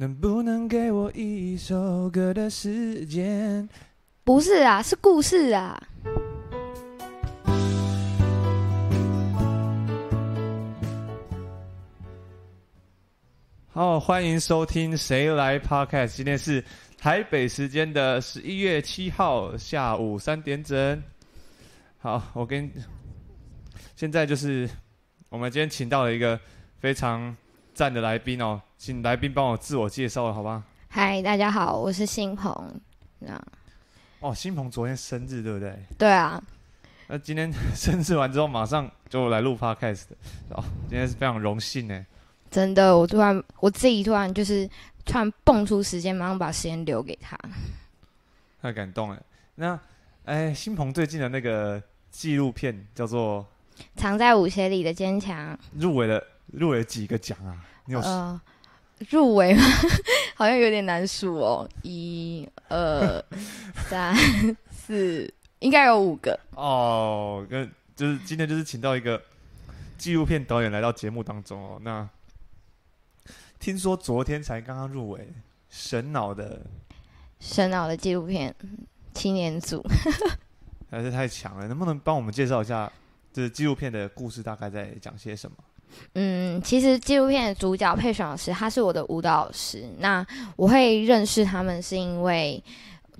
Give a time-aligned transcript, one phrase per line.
[0.00, 3.68] 能不能给我一首歌的时间？
[4.24, 5.78] 不是啊，是故事啊。
[13.68, 16.08] 好，欢迎收听《谁来 Podcast》。
[16.16, 16.64] 今天是
[16.96, 21.02] 台北时间的十一月七号下午三点整。
[21.98, 22.72] 好，我跟
[23.96, 24.66] 现在就是
[25.28, 26.40] 我们今天请到了一个
[26.78, 27.36] 非常
[27.74, 28.60] 赞的来宾哦。
[28.76, 30.62] 请来宾帮我自我介绍，好吧？
[30.88, 32.80] 嗨，大家好，我是新鹏。
[33.20, 33.40] 那
[34.20, 35.78] 哦，新鹏昨天生日，对不对？
[35.98, 36.42] 对啊。
[37.08, 40.16] 那今天 生日完之后，马上就来录 podcast 的。
[40.50, 42.06] 哦，今天是非常荣幸呢。
[42.50, 44.68] 真的，我突然我自己突然就是
[45.04, 47.38] 突然蹦出时间，马上把时间留给他。
[48.60, 49.22] 太感动了。
[49.54, 49.78] 那
[50.24, 53.46] 哎，新鹏最近的那个纪录片叫做
[53.96, 57.56] 《藏在舞鞋里的坚强》，入围了，入围几个奖啊？
[57.86, 58.00] 你有？
[58.00, 58.40] 呃
[59.08, 59.62] 入围吗？
[60.36, 61.66] 好像有点难数哦。
[61.82, 63.24] 一、二、
[63.88, 64.14] 三、
[64.70, 67.46] 四，应该有五个哦。
[67.48, 69.22] 跟就是今天就是请到一个
[69.96, 71.78] 纪录片导演来到节目当中哦。
[71.82, 72.06] 那
[73.58, 75.32] 听说昨天才刚刚入围
[75.70, 76.60] 神脑的
[77.38, 78.54] 神脑的纪录片
[79.14, 79.82] 青年组，
[80.90, 81.66] 还是太强了。
[81.66, 82.92] 能不能帮我们介绍一下
[83.32, 85.56] 这纪录片的故事大概在讲些什么？
[86.14, 89.84] 嗯，其实纪录片的主角佩璇老师，他是我的舞蹈老师。
[89.98, 92.62] 那我会认识他们是因为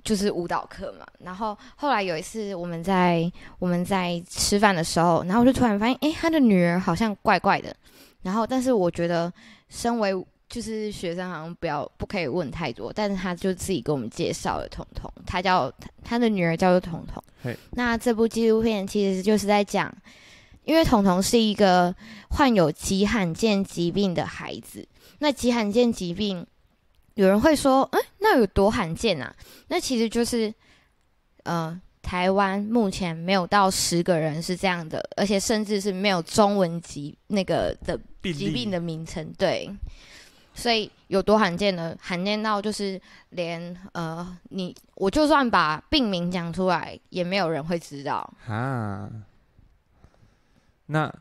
[0.03, 1.05] 就是舞蹈课嘛。
[1.19, 7.73] 然后后来有一次我们在我们在吃饭的时候，然后我就突然发现，哎，他的女儿好像怪怪的。
[8.21, 9.31] 然后但是我觉得
[9.69, 10.11] 身为
[10.49, 12.91] 就是学生，好像不要不可以问太多。
[12.93, 15.71] 但是他就自己给我们介绍了彤彤，他叫
[16.03, 17.23] 他的女儿叫做彤彤。
[17.43, 19.93] 嘿那这部纪录片其实就是在讲。
[20.63, 21.93] 因为彤彤是一个
[22.29, 24.87] 患有极罕见疾病的孩子，
[25.19, 26.45] 那极罕见疾病，
[27.15, 29.35] 有人会说，嗯，那有多罕见啊？
[29.67, 30.53] 那其实就是，
[31.43, 39.69] 呃，台湾目前没有到十个人是这样的，而且甚至是没有中文疾那个的疾病的名称，对。
[40.53, 41.95] 所以有多罕见呢？
[41.99, 49.09] 罕见到就是连呃，你我就算把病名讲出来，也没有人会知道啊。
[50.91, 51.13] 那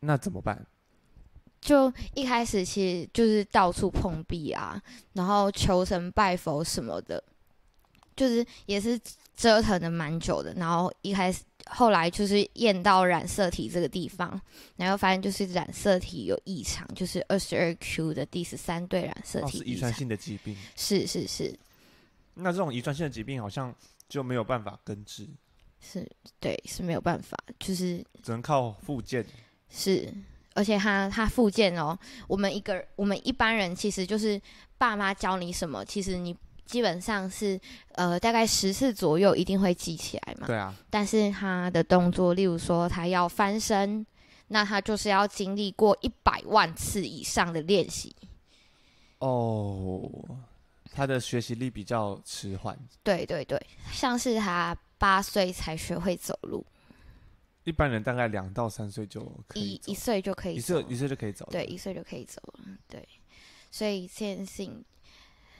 [0.00, 0.66] 那怎么办？
[1.60, 4.80] 就一开始其实就是到处碰壁啊，
[5.12, 7.22] 然后求神拜佛什么的，
[8.16, 8.98] 就是也是
[9.36, 10.54] 折腾的蛮久的。
[10.54, 14.40] 然后一开始后来就是验到染色体这个地方，
[14.76, 19.58] 然后发现就是染色体有异常，就是二十二 Q 的第十三对染色体。
[19.58, 20.56] 哦，是遗传性的疾病。
[20.76, 21.54] 是是是。
[22.32, 23.74] 那这种遗传性的疾病好像
[24.08, 25.28] 就没有办法根治。
[25.80, 26.06] 是
[26.38, 29.24] 对，是没有办法，就是只能靠复健。
[29.68, 30.12] 是，
[30.54, 31.98] 而且他他复健哦，
[32.28, 34.40] 我们一个我们一般人其实就是
[34.76, 36.36] 爸妈教你什么，其实你
[36.66, 37.58] 基本上是
[37.92, 40.46] 呃大概十次左右一定会记起来嘛。
[40.46, 40.74] 对啊。
[40.90, 44.06] 但是他的动作，例如说他要翻身，
[44.48, 48.14] 那他就是要经历过一百万次以上的练习。
[49.20, 50.10] 哦，
[50.92, 52.78] 他的学习力比较迟缓。
[53.02, 53.60] 对对对，
[53.92, 54.76] 像是他。
[55.00, 56.62] 八岁才学会走路，
[57.64, 63.08] 一般人大概两到三岁就可以一一岁就可以，一岁一岁就可以走，对，一岁就可以走了，对。
[63.70, 64.84] 所以这件事情，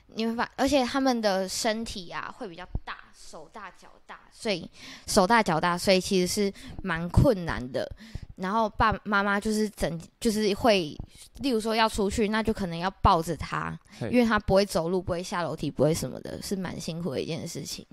[0.08, 4.68] 你会发，而且他们的身体啊会比较大，手大脚大，所以
[5.06, 6.52] 手大脚大，所以其实是
[6.82, 7.90] 蛮困难的。
[8.36, 10.94] 然后爸爸妈妈就是整，就是会，
[11.36, 13.78] 例如说要出去，那就可能要抱着他，
[14.10, 17.86] 因为他不会走路，不会下楼梯，不会什么的，是蛮辛苦的一件事情。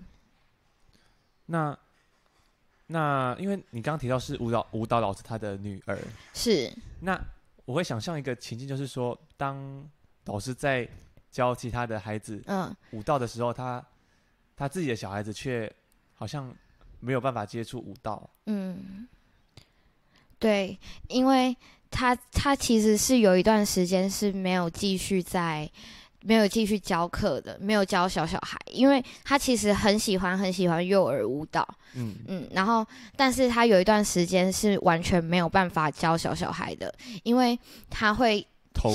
[1.47, 1.77] 那
[2.85, 5.97] 那，因为你刚刚提到是舞蹈舞蹈老师他的女儿
[6.33, 7.19] 是，那
[7.65, 9.83] 我会想象一个情境，就是说，当
[10.25, 10.87] 老师在
[11.31, 13.85] 教其他的孩子嗯舞蹈的时候，嗯、他
[14.55, 15.69] 他自己的小孩子却
[16.13, 16.53] 好像
[16.99, 18.29] 没有办法接触舞蹈。
[18.45, 19.07] 嗯，
[20.37, 20.77] 对，
[21.07, 21.55] 因为
[21.89, 25.69] 他他其实是有一段时间是没有继续在。
[26.21, 32.15] 没有继续教课的，没有教小小孩，因为他其实很喜欢很喜欢幼儿舞蹈，嗯。
[32.27, 32.85] 嗯，然后
[33.15, 36.93] 但是他有一段时间是完全没有办法教小小孩的，
[37.23, 37.57] 因为
[37.89, 38.45] 他会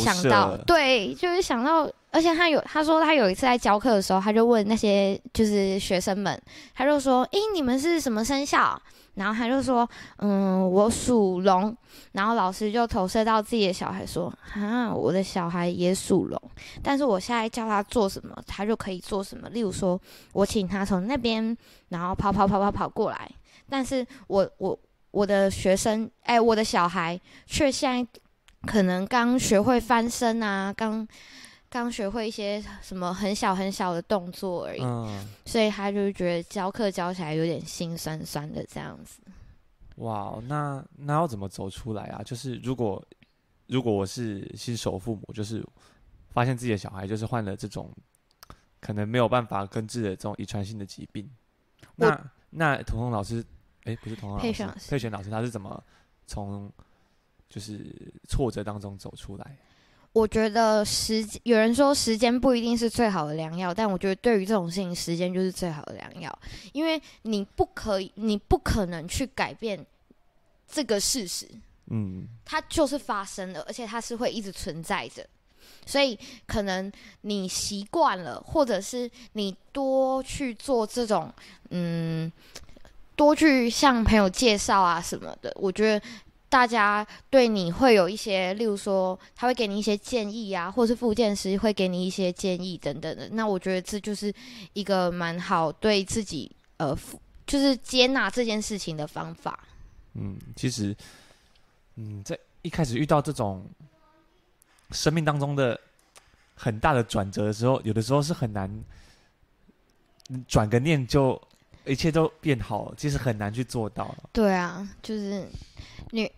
[0.02, 6.40] 想到，对，就是想到，而且他有他说他有一次在教课的时候，他就问那些就是学生们，
[6.74, 8.80] 他就说，诶，你们是什么生肖？
[9.14, 9.86] 然后他就说
[10.20, 11.76] ：“嗯，我属龙。”
[12.12, 16.42] 然后老师就投射到自己的小孩说：“啊，我的小孩也属龙，
[16.82, 19.50] 但是我现在叫他做什么，他就可以做什么。
[19.50, 20.00] 例如说，
[20.32, 21.54] 我请他从那边，
[21.90, 23.30] 然后跑跑跑跑跑过来。
[23.68, 24.78] 但是我我
[25.10, 28.20] 我的学生，哎，我的小孩却现在
[28.66, 31.06] 可能刚学会翻身啊，刚
[31.68, 39.20] 刚学会一些什么很小很小的动作而已，嗯，所以他就觉得教课教起来有点心酸酸的这样子。
[39.96, 42.22] 哇，那那要怎么走出来啊？
[42.22, 43.02] 就是如果
[43.66, 45.64] 如果我是新手父母，就是
[46.30, 47.90] 发现自己的小孩就是患了这种
[48.80, 51.30] 可能没有办法根治的这种遗传性的疾病，
[51.96, 53.44] 那那彤彤老师，
[53.84, 55.82] 哎、欸，不是彤彤老师，佩璇老师，他是怎么
[56.26, 56.70] 从
[57.52, 57.78] 就是
[58.26, 59.56] 挫折当中走出来？
[60.14, 66.38] 我觉得时间有人说时间不一定是最好的良药，但我觉得对于这种事情，时间就是最好的良药，
[66.72, 69.84] 因为你不可以，你不可能去改变
[70.66, 71.46] 这个事实，
[71.88, 75.26] 嗯，它就是发生了，而且它是会一直存在着，
[75.86, 76.90] 所以可能
[77.22, 81.32] 你习惯了，或者是你多去做这种，
[81.70, 82.30] 嗯，
[83.16, 86.06] 多去向朋友介绍啊什么的，我觉得。
[86.52, 93.26] 大家对你会有一些，例如说，他会给你一些建议啊，或是复健师会给你一些建议等等的。
[93.30, 94.30] 那我觉得这就是
[94.74, 96.94] 一个蛮好对自己呃，
[97.46, 99.60] 就是接纳这件事情的方法。
[100.12, 100.94] 嗯，其实，
[101.94, 103.64] 嗯，在一开始遇到这种
[104.90, 105.80] 生命当中的
[106.54, 108.70] 很大的转折的时候，有的时候是很难，
[110.46, 111.40] 转个念就
[111.86, 114.14] 一切都变好了，其实很难去做到。
[114.34, 115.48] 对啊，就是
[116.10, 116.30] 你。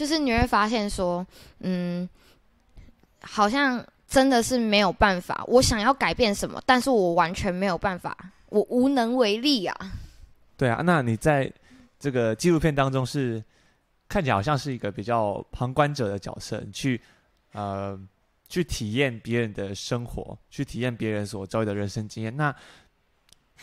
[0.00, 1.26] 就是你会发现说，
[1.58, 2.08] 嗯，
[3.20, 5.44] 好像真的是没有办法。
[5.46, 8.16] 我想要改变什么，但是我完全没有办法，
[8.48, 9.76] 我无能为力啊。
[10.56, 11.52] 对啊，那你在
[11.98, 13.44] 这个纪录片当中是
[14.08, 16.98] 看起来好像是一个比较旁观者的角色，你去
[17.52, 18.00] 呃
[18.48, 22.34] 去体验别人的生活，去体验别人所遭遇的人生经验。
[22.34, 22.56] 那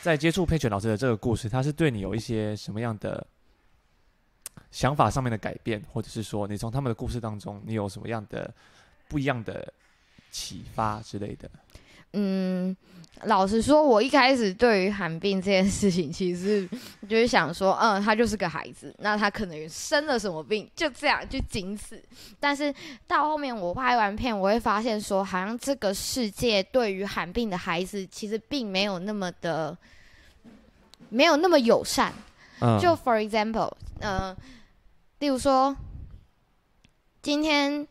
[0.04, 3.25] 在接触佩泉老师的这个故事，他是对你有一些什么样的？
[4.71, 8.54] 想法上面的改变，或者是说，你从他们的故事当中，你有什么样的
[9.07, 9.74] 不一样的
[10.31, 11.50] 启发之类的？
[12.13, 12.75] 嗯，
[13.24, 16.68] 老实说，我一开始对于寒病这件事情，其实
[17.07, 22.01] 就是想说，嗯，他就是个孩子，那他可能生了什么病，就这样就仅此。
[22.39, 22.74] 但是
[23.06, 29.77] 到后面我拍完片，我会发现说，好像这个世界对于寒病的孩子，其实并没有那么的，
[31.09, 32.13] 没有那么友善。
[32.59, 34.36] 嗯，就 for example，呃。
[35.19, 35.75] 例如说，
[37.24, 37.88] 今天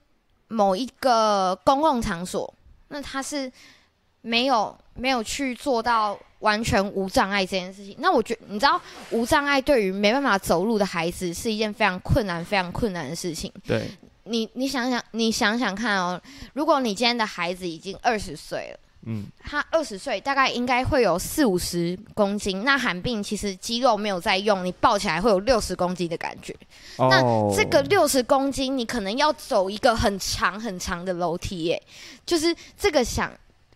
[0.47, 2.55] 某一个公共场所，
[2.87, 3.51] 那他是
[4.21, 7.97] 没有没有去做到完全无障碍这件事情。
[7.99, 8.81] 那我觉得，你知道，
[9.11, 13.53] 无障碍对于没办法走路的孩子是一件非常困难、非常困难的事情。
[13.67, 13.91] 对，
[14.23, 16.23] 你你想想，你想想看哦，
[16.53, 18.79] 如果你今天的孩子已经二十岁了。
[19.09, 22.65] 嗯，他二十岁，大概应该会有四五十公斤。
[22.65, 26.53] 那罕病其实肌肉没有在用，你抱起来会有六十公斤的感觉。
[26.97, 27.09] Oh.
[27.09, 31.81] 那这个六十公斤，你可能要走一个很长很长的楼梯耶。
[32.27, 33.31] 就是这个想，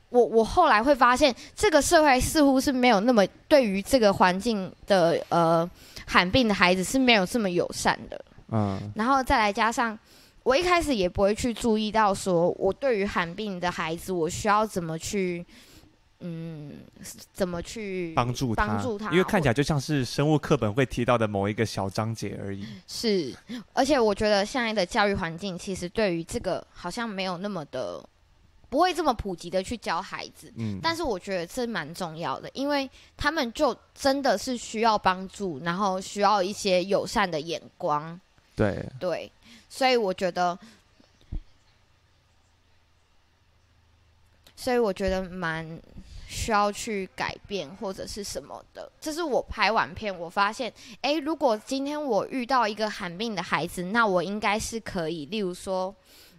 [0.08, 5.70] 我我后来会发现，这个社会似乎是没有那么对于这个环境的呃
[6.06, 8.20] 罕病的孩子是没有这么友善的。
[8.50, 9.96] 嗯，然后再来加上。
[10.42, 15.44] 我一开始也不会去注意到，说我对于罕病的孩子，我需要怎么去，
[16.20, 16.78] 嗯，
[17.32, 22.66] 怎么去帮助他，帮助他，因为看起来就像是生物课本会提到的某一个小章节而已。
[22.86, 23.34] 是，
[23.74, 28.02] 而且我觉得现在的教育环境其实对于这个好像没有那么的，
[28.70, 30.52] 不会这么普及的去教孩子。
[30.56, 38.18] 嗯，但是我觉得这蛮重要的，因为他们就真的是需要帮助，然后需要一些友善的眼光。
[38.56, 39.30] 对，对。
[39.70, 40.58] 所以我觉得，
[44.54, 45.80] 所以我觉得蛮
[46.28, 48.92] 需要去改变或者是什么的。
[49.00, 55.94] 这是我拍完片，我发现，哎，如果今天我遇到一个寒病的孩子，那我应该是可以，例如说，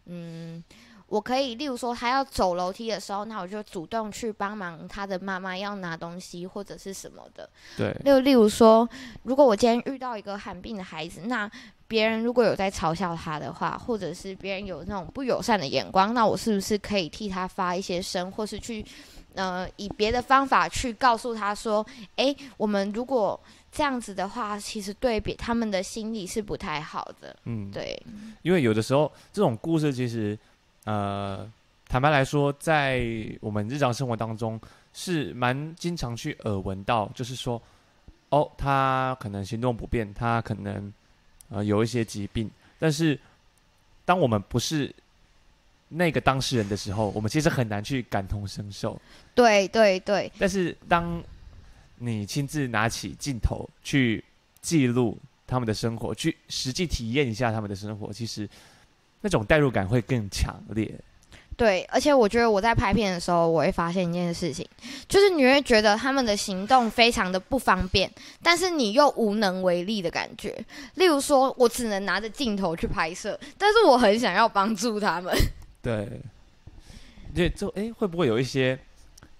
[0.05, 0.63] 嗯。
[1.12, 7.50] 我可以，例如说，他要走楼梯的时候，那我就主动去帮忙他的妈妈要拿东西或者是什么的。
[7.75, 7.94] 对。
[8.06, 8.88] 就例如说，
[9.24, 11.51] 如果我今天遇到一个罕病的孩子，那
[11.86, 18.86] 别人如果有在嘲笑他的话，或者是别人有那种不友善的眼光，那我是不是可以替他发一些声，或是去，
[19.36, 23.38] 呃，以别的方法去告诉他说，诶，我们如果
[23.70, 27.36] 这样子的话，其实对比他们的心理是不太好的。
[27.44, 28.01] 嗯，对。
[28.44, 30.39] 因为有的时候这种故事其实。
[30.85, 31.47] 呃，
[31.88, 33.05] 坦白来说，在
[33.39, 34.59] 我们日常生活当中
[34.93, 37.61] 是蛮经常去耳闻到，就是说，
[38.29, 40.91] 哦，他可能行动不便，他可能
[41.50, 43.19] 呃有一些疾病，但是
[44.05, 44.91] 当我们不是
[45.88, 49.00] 那个当事人的时候，我们其实很难去感同身受。
[49.35, 50.31] 对对对。
[50.39, 51.23] 但是当
[51.97, 54.23] 你亲自拿起镜头去
[54.61, 58.50] 记录他们的生活，去实际体验一下他们的生活，其实。
[59.22, 60.94] 那种代入感会更强烈。
[61.58, 64.68] 对，而且我觉得我在拍片的时候，我会发现一件事情，
[65.08, 68.10] 就是你会觉得他们的行动非常的不方便，
[68.42, 70.58] 但是你又无能为力的感觉。
[70.96, 75.36] 例如说，我只能拿着镜头去拍摄，但是我很想要帮助他们。
[75.84, 76.10] 对，
[77.36, 78.80] 对，就哎，会不会有一些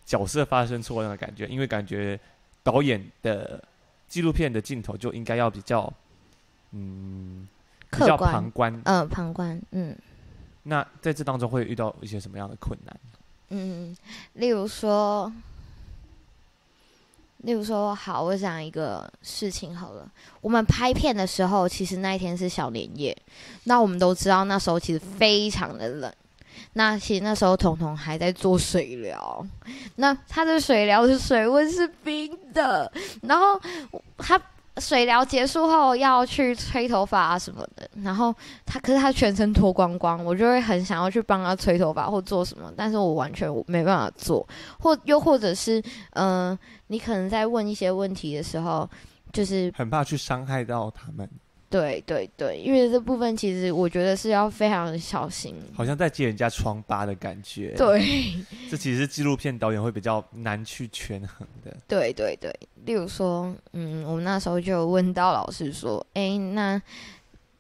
[0.06, 1.48] 角色发生错样的感觉？
[1.48, 2.20] 因为感觉
[2.62, 3.64] 导演的
[4.08, 5.92] 纪录片的镜头就应该要比较，
[6.72, 7.48] 嗯，
[7.92, 9.96] 比较旁观，嗯、呃，旁观，嗯。
[10.64, 12.96] 那在这当中会遇到一些什么样的困难？
[13.50, 13.98] 嗯，
[14.34, 15.32] 例如说，
[17.38, 20.08] 例如说，好，我讲一个事情好了。
[20.40, 23.18] 我们拍片的时候，其实那一天是小年夜，
[23.64, 26.14] 那我们都知道那时候其实非常的冷。
[26.74, 29.46] 那其实那时候彤彤还在做水疗，
[29.96, 32.92] 那他的水疗的水温是冰的，
[33.24, 33.60] 然后
[34.18, 34.40] 他。
[34.78, 38.34] 水疗结束后要去吹头发啊什么的，然后
[38.66, 44.48] 他可是他全身脱光光，我就会很想要去帮他吹头发或做什么，但是我完全没办法做，
[44.80, 48.90] 或又或者是嗯、你可能在问一些问题的时候，
[49.34, 51.30] 就是很怕去伤害到他们。
[51.72, 57.74] 对对对，因为这部分其实我觉得是要非常小心，好像在揭人家疮疤的感觉。
[57.76, 58.04] 对，
[58.70, 61.76] 这其实是纪录片导演会比较难去权衡的。
[61.88, 62.54] 对对对，
[62.86, 66.80] 例如说，嗯，我们那时候就有问到老师说，哎，那。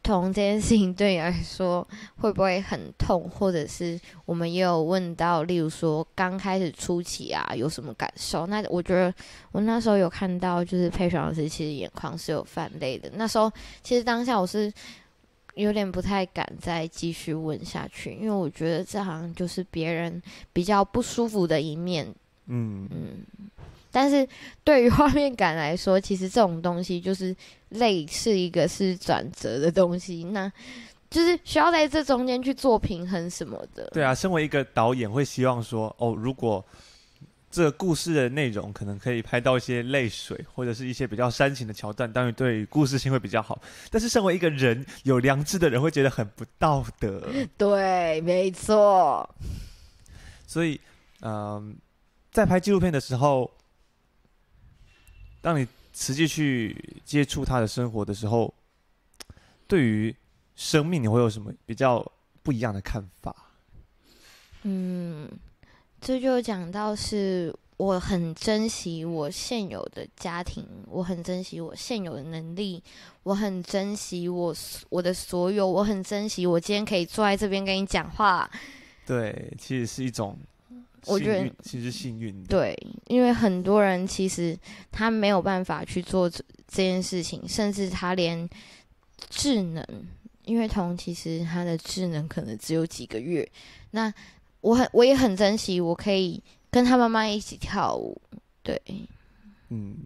[0.04, 3.30] 同这件事情对你来说会不会很痛？
[3.30, 8.48] 或者是我们也有问到，例如说刚开始初期啊，有什么感受？
[8.48, 9.14] 那我觉得
[9.52, 13.12] 我那时候有看到，就是佩璇老师其实眼眶是有泛泪的。
[13.16, 13.52] 那时候
[13.84, 14.74] 其实当下我是
[15.56, 22.08] 有点不太敢再继续问下去，因为我觉得这好像就是别人比较不舒服的一面。
[22.48, 23.26] 嗯嗯。
[23.92, 24.26] 但是
[24.64, 27.36] 对于画面感来说，其实这种东西就是
[27.70, 30.50] 泪是一个是转折的东西，那
[31.10, 33.90] 就是需要在这中间去做平衡什么的。
[33.92, 36.66] 对啊，身为一个导演，会希望说，哦，如果
[37.52, 43.62] 这个故事的内容可能可以拍到一些泪水，或者是一些比较煽情的桥段，当然对于故事性会比较好。
[43.90, 47.28] 但是身为一个人有良知的人，会觉得很不道德。
[47.58, 49.30] 对，没错。
[50.48, 50.80] 所以，
[51.20, 51.74] 嗯、呃，
[52.32, 53.52] 在拍纪录片的时候。
[55.42, 58.54] 当你实际去接触他的生活的时候，
[59.68, 60.16] 对于
[60.56, 62.06] 生命你会有什么比较
[62.44, 63.36] 不一样的看法？
[64.62, 65.28] 嗯，
[66.00, 72.84] 这就讲到是我很珍惜我现有的家庭，我很珍惜我现有的能力，
[73.24, 74.56] 我很珍惜我
[74.90, 78.50] 我的所有，我很珍惜我今天可以坐在这边跟你讲话。
[79.08, 80.38] 对，其实是一种。
[81.08, 82.78] 我觉得其实幸运的，对，
[83.08, 84.58] 因为很多人其实
[84.92, 88.48] 他没有办法去做这这件事情，甚至他连
[89.30, 89.84] 智能，
[90.44, 93.50] 因为童其实他的智能可能只有几个月。
[93.90, 94.14] 那
[94.62, 98.22] 我很我也很珍惜，我可以跟他妈妈一起跳舞。
[98.62, 98.80] 对，
[99.70, 100.06] 嗯，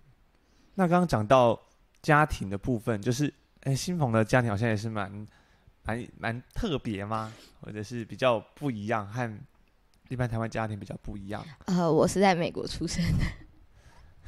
[0.75, 1.59] 那刚刚讲到
[2.01, 3.33] 家庭的部分，就是
[3.63, 5.27] 哎，新朋的家庭好像也是蛮
[5.83, 7.33] 蛮蛮特别吗？
[7.59, 9.29] 或者是比较不一样和。
[10.09, 11.43] 一般台湾家庭比较不一样。
[11.65, 13.25] 呃，我是在美国出生的，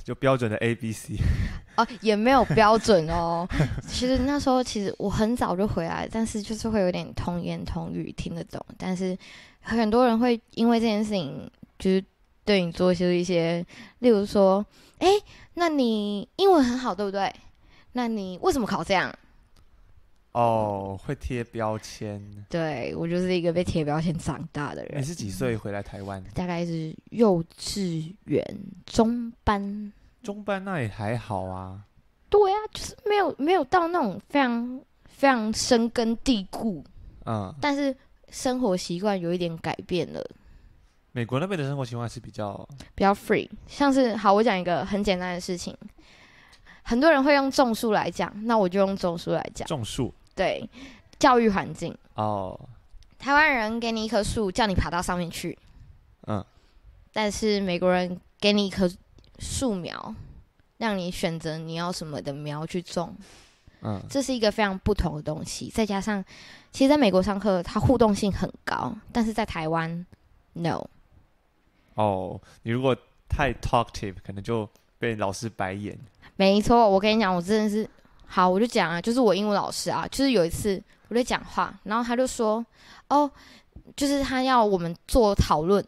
[0.03, 1.15] 就标准的 A B C。
[1.77, 3.47] 哦，也没有标准哦。
[3.87, 8.59] 其实那时候其实我很早就回来，但是就是会有点童言童语听得懂。
[8.77, 9.15] 但是
[9.61, 12.03] 很多人会因为这件事情，就是
[12.43, 13.63] 对你做出一些，
[13.99, 14.65] 例如说，
[14.97, 15.07] 哎，
[15.53, 17.31] 那你英文很好，对不对？
[17.91, 19.13] 那你为什么考这样？
[20.37, 22.21] 哦，会贴标签。
[22.47, 25.01] 对，我就是一个被贴标签长大的人。
[25.01, 26.23] 你是几岁回来台湾？
[26.35, 28.45] 大概是幼稚园
[28.85, 29.91] 中班。
[30.21, 31.81] 中班那也还好啊。
[32.29, 36.83] 对啊，就是没有没有到那种非常非常深根蒂固。
[37.25, 37.51] 嗯。
[37.59, 37.95] 但是
[38.29, 40.23] 生活习惯有一点改变了。
[41.13, 42.55] 美国那边的生活习惯是比较
[42.93, 45.75] 比较 free，像是好，我讲一个很简单的事情。
[46.83, 49.67] 很多人会用种树来讲，那我就用种树来讲。
[49.67, 50.13] 种树。
[50.37, 50.69] 对，
[51.17, 52.57] 教育环境哦。
[53.17, 55.57] 台湾人给你一棵树，叫你爬到上面去。
[56.27, 56.45] 嗯。
[57.11, 58.87] 但是美国人给你一棵
[59.39, 60.13] 树苗，
[60.77, 63.15] 让你选择你要什么的苗去种。
[63.81, 63.99] 嗯。
[64.07, 65.71] 这是一个非常不同的东西。
[65.73, 66.23] 再加上，
[66.71, 70.05] 其实在美国上课，它互动性很高，但是在台湾
[70.53, 70.87] ，no。
[71.95, 72.95] 哦，你如果
[73.27, 75.97] 太 talkative，可能就被老师白眼。
[76.35, 77.89] 没错，我跟你讲，我真的是。
[78.27, 82.63] 好，我就讲啊，就是我英文老师啊，就是有一次我在讲话，然后他就说，
[83.07, 83.29] 哦，
[83.95, 85.83] 就是他要我们做讨论，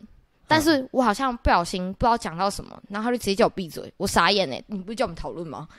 [0.48, 5.68] 但是我好像不小心不知道讲到什么，然后他就直接叫我闭嘴，我傻眼哎，你不是叫我们讨论吗？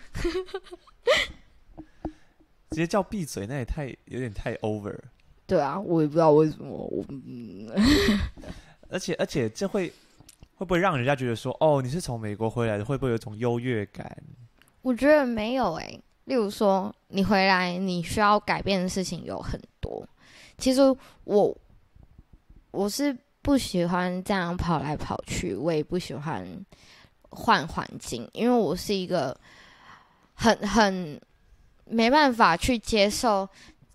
[2.71, 4.97] 直接叫闭嘴，那也太有点太 over。
[5.47, 7.05] 对啊，我也不知道为什么我。
[7.09, 7.69] 嗯、
[8.89, 9.93] 而且而且这会
[10.55, 14.17] 会不会让人家觉得说，哦，你是从美国回来的，会不会有一种优越感？
[14.83, 16.01] 我觉得没有哎、欸。
[16.31, 20.07] 例如说，你回来你需要改变的事情有很多。
[20.57, 20.81] 其实
[21.25, 21.59] 我
[22.71, 26.47] 我是不喜欢这样跑来跑去，我也不喜欢
[27.31, 29.37] 换环境，因为我是一个
[30.35, 31.21] 很很
[31.85, 33.49] 没办法去接受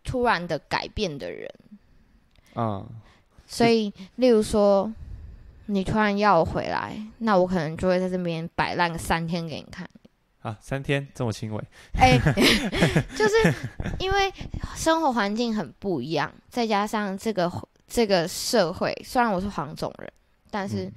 [0.04, 1.50] 突然的改变的人。
[2.56, 2.86] 嗯，
[3.48, 4.94] 所以例如说，
[5.68, 9.90] 你突然要我回来，那我可能就会在这边摆烂个三天给你看。
[10.46, 11.60] 啊，三天这么轻微？
[11.98, 12.22] 哎、欸，
[13.18, 13.52] 就是
[13.98, 14.32] 因为
[14.76, 17.52] 生活环境很不一样，再加上这个
[17.88, 20.14] 这个社会，虽然我是黄种人，
[20.52, 20.88] 但是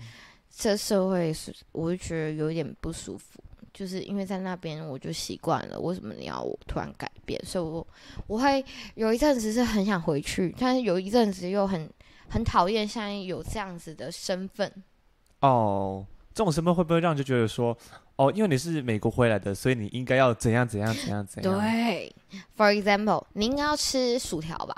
[0.55, 7.43] 这社会是我就觉得有点不舒服，就是因为在那边我就习惯了，为什么你要我突然改变？
[7.43, 7.87] 所以我
[8.27, 8.63] 我会
[8.97, 11.91] 有一阵子是很想回去，但是有一阵子又很
[12.29, 14.71] 很讨厌现在有这样子的身份。
[15.41, 17.75] 哦，这种身份会不会让人就觉得说？
[18.19, 21.61] 哦，因为你是美国回来的，所以你应该要怎样怎样怎样怎样。
[21.61, 22.13] 对
[22.57, 24.75] ，For example，你应该要吃薯条吧？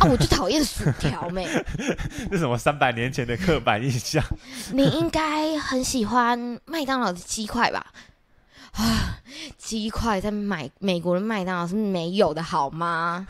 [0.00, 1.46] 啊，我就讨厌薯条妹。
[2.28, 4.24] 这什么三百年前的刻板印象？
[4.74, 7.86] 你应该很喜欢麦当劳的鸡块吧？
[8.72, 9.18] 啊，
[9.56, 13.24] 鸡块在买美国的麦当劳是没有的好吗？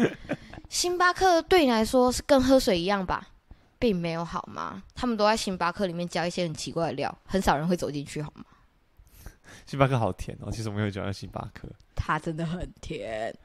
[0.70, 3.28] 星巴克对你来说是跟喝水一样吧？
[3.78, 4.82] 并没有好吗？
[4.94, 8.44] 他们都在星巴克里面加一些很奇怪的料，很少人会走进去好吗？
[9.66, 11.68] 星巴克好甜哦，其实我没有喜欢星巴克。
[11.94, 13.36] 它真的很甜。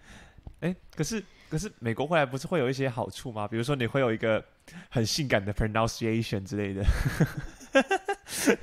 [0.60, 3.48] 哎、欸，可是可是美国回来不是会有一些好处吗？
[3.48, 4.44] 比如说你会有一个
[4.90, 6.84] 很性感的 pronunciation 之类的，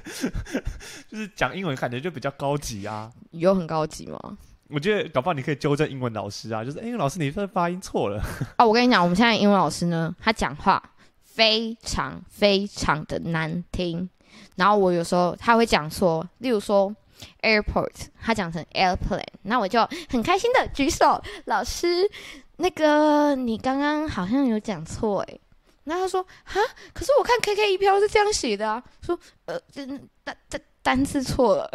[1.08, 3.12] 就是讲英文感觉就比较高级啊。
[3.32, 4.38] 有很高级吗？
[4.68, 8.22] 我觉得搞不好你可以纠正英文老师啊，就是英文老师你这发音错了。
[8.56, 10.80] 啊，我跟你讲，我们现在英文老师呢，他讲话
[11.24, 14.08] 非常非常的难听，
[14.54, 16.94] 然后我有时候他会讲错，例如说。
[17.43, 22.09] Airport，他讲成 airplane，那我就很开心的举手，老师，
[22.57, 25.41] 那个你刚刚好像有讲错诶。
[25.85, 26.61] 那他说哈，
[26.93, 31.71] 可是我看 KK 一飘是这样写的啊，说呃，单单单单字错了。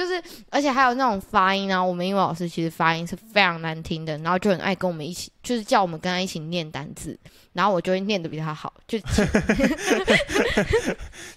[0.00, 7.18] 就是，而且还有那种发音啊，我们英文老师其实发音是非常难听的，然后就很爱跟我们一起，就是叫我们跟他一起念单字，
[7.52, 8.98] 然后我就会念的比他好，就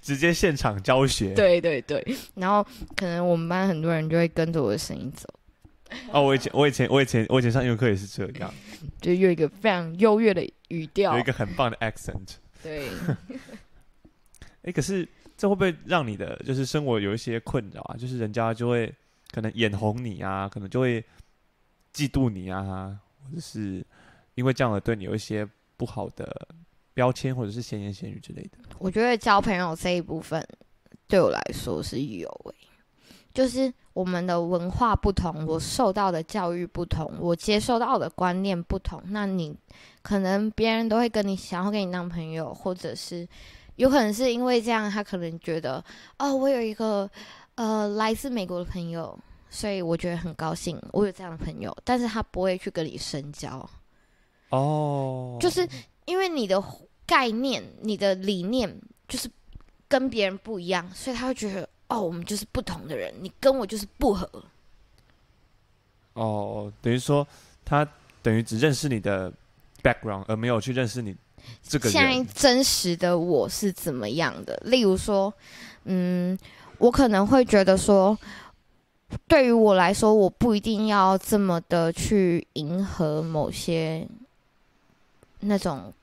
[0.02, 1.34] 直接现场教学。
[1.36, 5.28] 对对对，然后可能我们班很多人就会跟着我的声音走。
[6.14, 8.54] 哦，我以前我以前我以前我以前上英文课也是这样，
[9.02, 12.36] 就有一个非常优越的语调，有一个很棒的 accent。
[12.64, 12.88] 对。
[14.64, 15.06] 哎，可是。
[15.44, 17.98] 这会不会让你的就是生活有一些困扰啊？
[17.98, 18.90] 就是人家就会
[19.30, 21.04] 可能眼红你啊，可能就会
[21.94, 23.86] 嫉妒你啊，或者是
[24.36, 26.48] 因为这样而对你有一些不好的
[26.94, 28.52] 标签，或者是闲言闲语之类的。
[28.80, 30.42] 我觉得交朋友这一部分
[31.10, 32.56] 对我来说是有诶、
[33.34, 39.54] 就是我们的文化不同，我受到的教育不同，我接受到的观念不同，那你
[40.02, 43.28] 可能别人都会跟你想要跟你当朋友，或者是。
[43.78, 45.84] 有可能是因为这样，他可能觉得，
[46.20, 47.10] 哦，我有一个
[47.56, 49.18] 呃来自美国的朋友，
[49.50, 51.76] 所以我觉得很高兴，我有这样的朋友。
[51.84, 53.68] 但是他不会去跟你深交，
[54.50, 55.68] 哦，就是
[56.06, 56.64] 因为你的
[57.06, 59.30] 概念、你的理念就是
[59.88, 64.30] 跟别人不一样，所以他会觉得，哦，我们就是不同的人，你跟我就是不合。
[66.14, 67.28] 哦，等于说
[67.66, 67.88] 他
[68.22, 69.34] 等于只认识你的
[69.82, 71.16] background，而没有去认识你。
[71.62, 74.56] 这个现在真实的我是怎么样的？
[74.66, 75.34] 例如说，
[75.86, 76.38] 嗯，
[76.78, 78.18] 我可能会觉得说，
[79.28, 84.08] 对于我来说，我不一定要这么的去迎合某些
[85.40, 85.94] 那种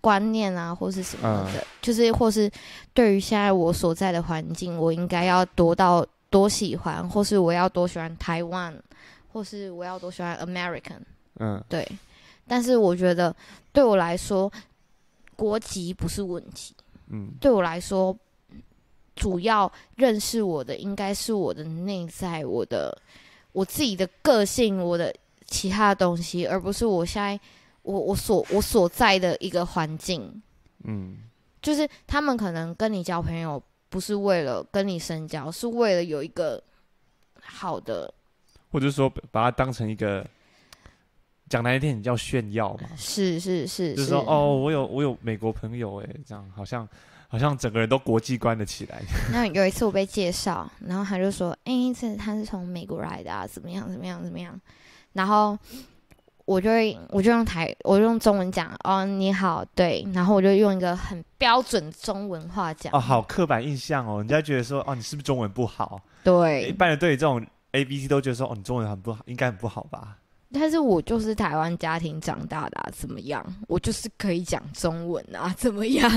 [0.00, 2.50] 观念啊，或是什么的，嗯、就是或是
[2.92, 8.74] 对于现在我所在的环境，我应该要多到多喜欢，或是我要多喜欢台湾，
[9.32, 11.00] 或是我要多喜欢 American，
[11.38, 11.86] 嗯，对。
[12.48, 13.34] 但是我觉得，
[13.72, 14.50] 对我来说，
[15.36, 16.74] 国籍不是问题。
[17.10, 18.16] 嗯，对我来说，
[19.14, 22.96] 主要认识我的应该是我的内在，我的
[23.52, 25.14] 我自己的个性，我的
[25.46, 27.38] 其他的东西，而不是我现在
[27.82, 30.42] 我我所我所在的一个环境。
[30.84, 31.18] 嗯，
[31.60, 36.62] 就是他们可能跟你交朋友，不是为了跟你深交，是为了有一个
[37.40, 38.12] 好的，
[38.70, 40.26] 或者说把它当成一个。
[41.48, 42.88] 讲难听点，你叫炫耀嘛？
[42.96, 46.86] 是是是，就是说哦，我有我有美国朋友哎，这样好像
[47.28, 49.02] 好像整个人都国际观了起来。
[49.32, 54.58] 那有一次我被介绍，然后他就说：“哎，这他是从美国来的啊，怎么样怎么样怎么样？”
[55.14, 55.58] 然后
[56.44, 66.00] 我就会我就用台我就用中文讲哦，你好，对，然后我就用一个很标准中文话讲哦，好刻板印象哦，人家觉得说哦，你是不是中文不好？
[66.24, 70.16] 对，一般人对这种 A B C 都觉得说哦，你中文很不好，应该很不好吧？
[70.50, 73.44] 但是我就是台湾家庭长大的，啊，怎么样？
[73.68, 76.10] 我就是可以讲中文啊，怎么样？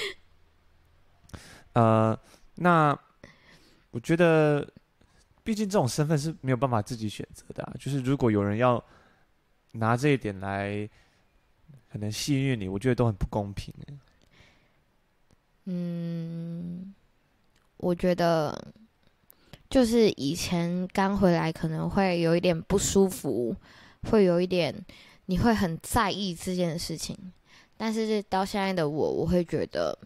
[1.74, 2.18] 呃，
[2.54, 2.98] 那
[3.90, 4.66] 我觉得，
[5.44, 7.74] 毕竟这种身份是没有办法自己选择的，啊。
[7.78, 8.82] 就是如果有人要
[9.72, 10.88] 拿这一点来
[11.92, 13.74] 可能戏谑你，我觉得都很不公平。
[15.66, 16.94] 嗯，
[17.76, 18.72] 我觉得。
[19.70, 23.54] 就是以前刚回来可能会有一点不舒服，
[24.10, 24.74] 会有一点
[25.26, 27.16] 你会很在意这件事情，
[27.76, 29.96] 但是到现在的我，我会觉得，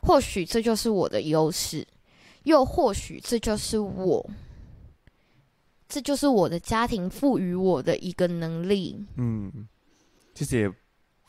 [0.00, 1.84] 或许这就是我的优势，
[2.44, 4.24] 又或许这就是我，
[5.88, 9.04] 这就是我的家庭赋予我的一个能力。
[9.16, 9.66] 嗯，
[10.34, 10.72] 其实也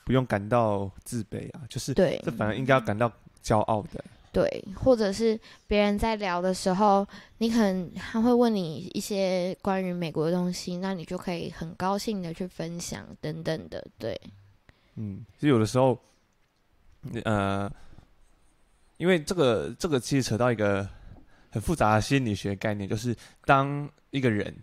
[0.05, 3.11] 不用感到自卑啊，就是对，这反而应该要感到
[3.43, 4.05] 骄傲的。
[4.31, 7.07] 对，或者是别人在聊的时候，
[7.39, 13.85] 你可能他会问你一些关于美国的东西，那你就可以很高兴的去分享等等的。
[13.97, 14.19] 对，
[14.95, 15.99] 嗯，其实有的时候，
[17.23, 17.71] 呃，
[18.97, 20.87] 因为这个这个其实扯到一个
[21.49, 23.15] 很复杂的心理学概念，就是
[23.45, 24.55] 当一个人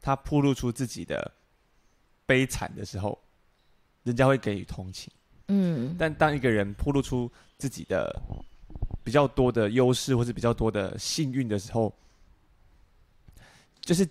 [0.00, 1.30] 他铺露出自己的
[2.24, 3.18] 悲惨的时候，
[4.02, 5.12] 人家会给予同情。
[5.48, 8.22] 嗯，但当一个人铺露出自己的
[9.10, 11.92] 比较多的优势，或是比较多的幸运的时候，
[13.80, 14.08] 就是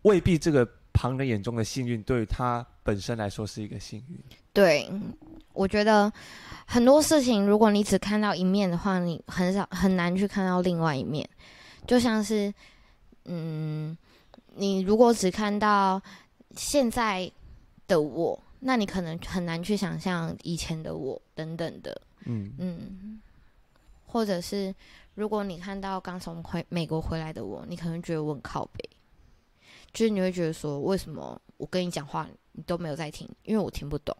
[0.00, 4.18] 未必这个旁人眼中的幸运，对于他本身来说是一个幸运。
[4.54, 4.90] 对，
[5.52, 6.10] 我觉得
[6.64, 11.28] 很多事情，如果你只看到一面的话，你很少很难去看到另外一面。
[11.86, 12.50] 就像是，
[13.26, 13.94] 嗯，
[14.54, 16.00] 你如果只看到
[16.56, 17.30] 现在
[17.86, 22.00] 的我，那你可能很难去想象以前的我等等的。
[22.24, 23.20] 嗯嗯。
[24.10, 24.74] 或者是，
[25.14, 28.90] 如果你看到刚从回美国回来的我，你可能觉得我很靠北，
[29.92, 33.28] 就是你会觉得说，为什么我跟你讲话你都没有在听？
[33.44, 34.16] 因为我听不懂。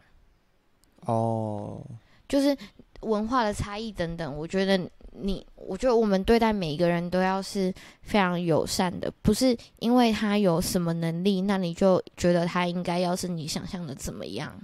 [1.06, 1.84] 哦，
[2.28, 2.56] 就是
[3.00, 4.78] 文化的差异等等，我觉得
[5.10, 14.56] 你，我觉得我们对待每一个人都要是非常友善的，不是因为他有什么能力，那你就觉得他应该要是你想象的怎么样？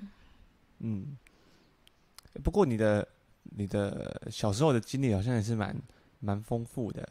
[0.78, 1.16] 嗯，
[2.44, 3.08] 不过你的。
[3.58, 5.74] 你的小时候的经历好像也是蛮
[6.20, 7.08] 蛮丰富的。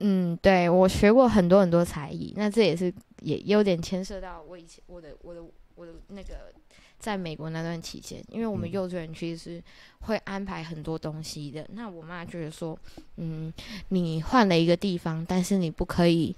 [0.00, 5.40] 嗯，对，我学过很多很多才艺，那这也是也有点牵涉到我以前我的我的
[5.76, 6.52] 我的那个
[6.98, 9.62] 在美国那段期间，因为我们幼稚园其实是
[10.00, 11.62] 会安排很多东西的。
[11.62, 12.76] 嗯、那我妈觉得说，
[13.18, 13.52] 嗯，
[13.90, 16.34] 你换了一个地方，但是你不可以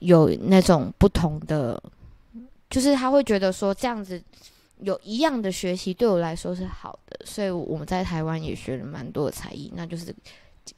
[0.00, 1.82] 有那种不同的，
[2.68, 4.22] 就是她会觉得说这样子。
[4.82, 10.14] 有一样的学习对我来说是好的，所以我们在台湾也学了蛮多的才艺，那就是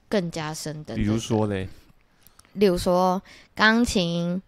[0.09, 0.95] 更加深的。
[0.95, 1.69] 比如说嘞，
[2.55, 3.23] 例如说
[3.55, 4.41] 钢琴，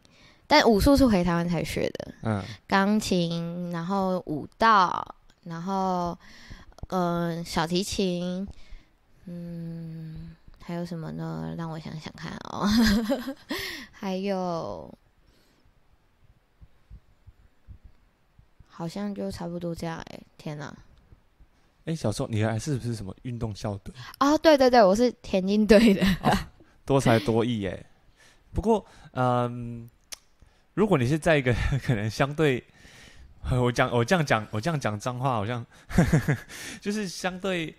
[0.46, 2.14] 但武术是回台湾才学的。
[2.22, 5.14] 嗯，钢琴，然后舞蹈，
[5.44, 6.18] 然后
[6.88, 8.46] 嗯、呃，小提琴，
[9.26, 11.54] 嗯，还有什么呢？
[11.56, 12.68] 让我想想看哦，
[13.92, 14.92] 还有。
[18.76, 20.66] 好像就差不多这样哎、欸，天哪！
[21.84, 23.94] 哎、欸，小时候你还是不是什么运动校队？
[24.18, 26.36] 哦，对对对，我是田径队的、哦，
[26.84, 27.84] 多才多艺哎。
[28.52, 29.88] 不过，嗯，
[30.74, 32.64] 如果你是在一个 可能相对，
[33.52, 36.36] 我讲我这样讲我这样讲脏话，好像呵呵
[36.82, 37.72] 就是相对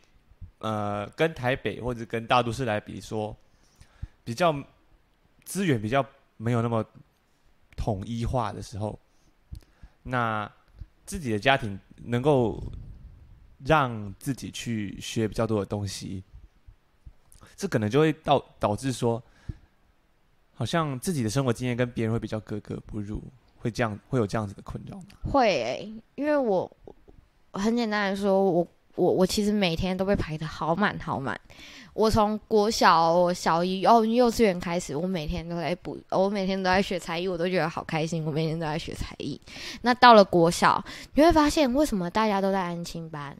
[0.60, 3.36] 呃，跟台北或者跟大都市来比说，
[4.24, 4.56] 比较
[5.44, 6.06] 资源比较
[6.38, 6.86] 没有那么
[7.76, 8.98] 统一化的时候，
[10.04, 10.50] 那。
[11.06, 12.62] 自己的家庭能够
[13.66, 16.24] 让自己去学比较多的东西，
[17.56, 19.22] 这可能就会导导致说，
[20.54, 23.24] 好像自己的生活经验跟别人会比较格格不入，
[23.58, 25.06] 会这样会有这样子的困扰吗？
[25.32, 26.70] 会、因为我
[27.54, 31.40] 很简单来说，我我我其实每天都被排得好满好满。
[31.94, 38.26] 我从国小、小一哦幼稚园开始，我每天都在补，我每天都在学才艺，我都觉得好开心。
[38.26, 39.40] 我每天都在学才艺。
[39.82, 43.34] 那到了国小，你会发现为什么大家都在安亲班？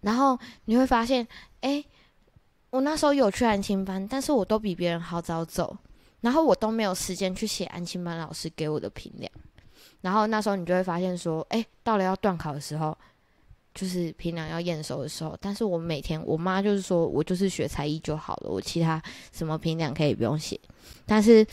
[0.00, 1.28] 然后你会发现，
[1.60, 1.84] 哎，
[2.70, 5.76] 我那时候有去安亲班，但是我都比别人好早走，
[6.22, 9.30] 然后我都没有时间去写安亲班老师给我的评量。
[10.00, 12.96] 然后那时候你就会发现说，哎，到了要段考的时候。
[13.78, 20.58] 就是平常要验收的时候，但是我每天我妈就是说我就是学才艺就好了，我其他什么评量可以不用写。
[21.06, 21.46] 但是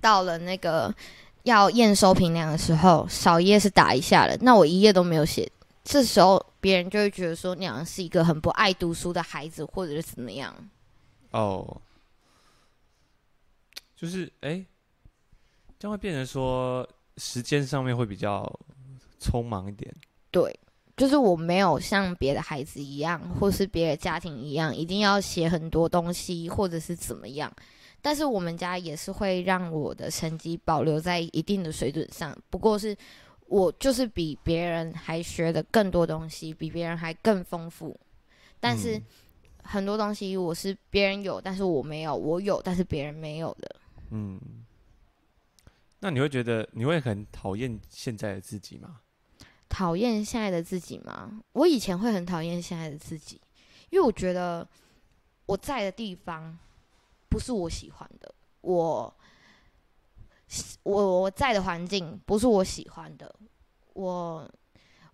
[0.00, 0.94] 到了那个
[1.42, 5.46] 要验收评量的时候，少一页是打一下了，那我一页都没有写，
[5.84, 10.54] 这时候别人就会觉得说你好像是一个很不爱读书的孩子，或者是怎么样。
[11.32, 11.78] 哦，
[13.94, 14.66] 就是哎、欸，
[15.78, 16.88] 这样会变成说
[17.18, 18.50] 时间上面会比较
[19.20, 19.94] 匆忙一点。
[20.30, 20.58] 对。
[20.98, 27.50] 就是我没有像别的孩子一样，或是别的家庭一样，一定要写很多东西，或者是怎么样。
[28.02, 32.36] 但是我们家也是会让我的成绩保留在一定的水准上。
[32.50, 32.96] 不过是
[33.46, 37.98] 我就是比别人还学的更多东西，比别人还更丰富。
[38.60, 39.00] 但是
[39.62, 43.76] 很多东西我是别人有，但是我没有；我有，但是别人没有的。
[44.10, 44.40] 嗯。
[46.00, 49.00] 那你会觉得你会很讨厌现在的自己吗？
[49.68, 51.40] 讨厌现在的自己吗？
[51.52, 53.40] 我以前会很讨厌现在的自己，
[53.90, 54.66] 因为我觉得
[55.46, 56.58] 我在的地方
[57.28, 59.14] 不是我喜欢的，我
[60.82, 63.34] 我我在的环境不是我喜欢的，
[63.92, 64.50] 我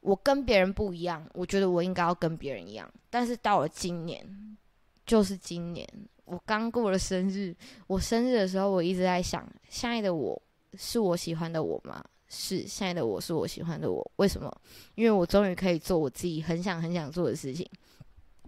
[0.01, 2.91] 我跟别人不一样，我觉得我应该要跟别人一样。
[3.11, 4.57] 但是到了今年，
[5.05, 5.89] 就是今年，
[6.25, 7.55] 我刚过了生日，
[7.87, 10.41] 我生日的时候，我一直在想，现在的我
[10.75, 12.05] 是我喜欢的我吗？
[12.29, 14.13] 是现在的我，是我喜欢的我。
[14.17, 14.51] 为什么？
[14.95, 17.69] 因为我终于可以做我自己很想很想做的事情。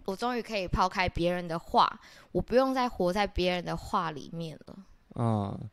[0.05, 1.99] 我终于可以抛开别人的话，
[2.31, 4.77] 我不用再活在别人的话里面了。
[5.15, 5.69] 嗯，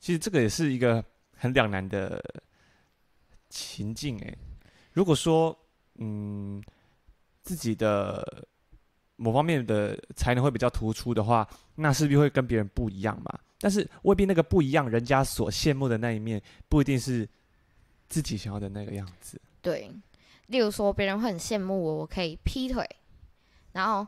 [0.00, 1.04] 其实这个也是一个
[1.36, 2.22] 很两难的
[3.50, 4.38] 情境诶。
[4.92, 5.54] 如果说，
[5.96, 6.62] 嗯，
[7.42, 8.46] 自己的
[9.16, 13.38] 某方面的才能会比较突出的话，那势必会跟别人不一样嘛。
[13.58, 17.28] 但是未必那个不一样，人家所羡慕的那一面，不一定是
[18.08, 19.40] 自己想要的那个样子。
[19.60, 19.88] 对，
[20.48, 22.84] 例如说别人会很羡慕我，我可以劈腿，
[23.70, 24.04] 然后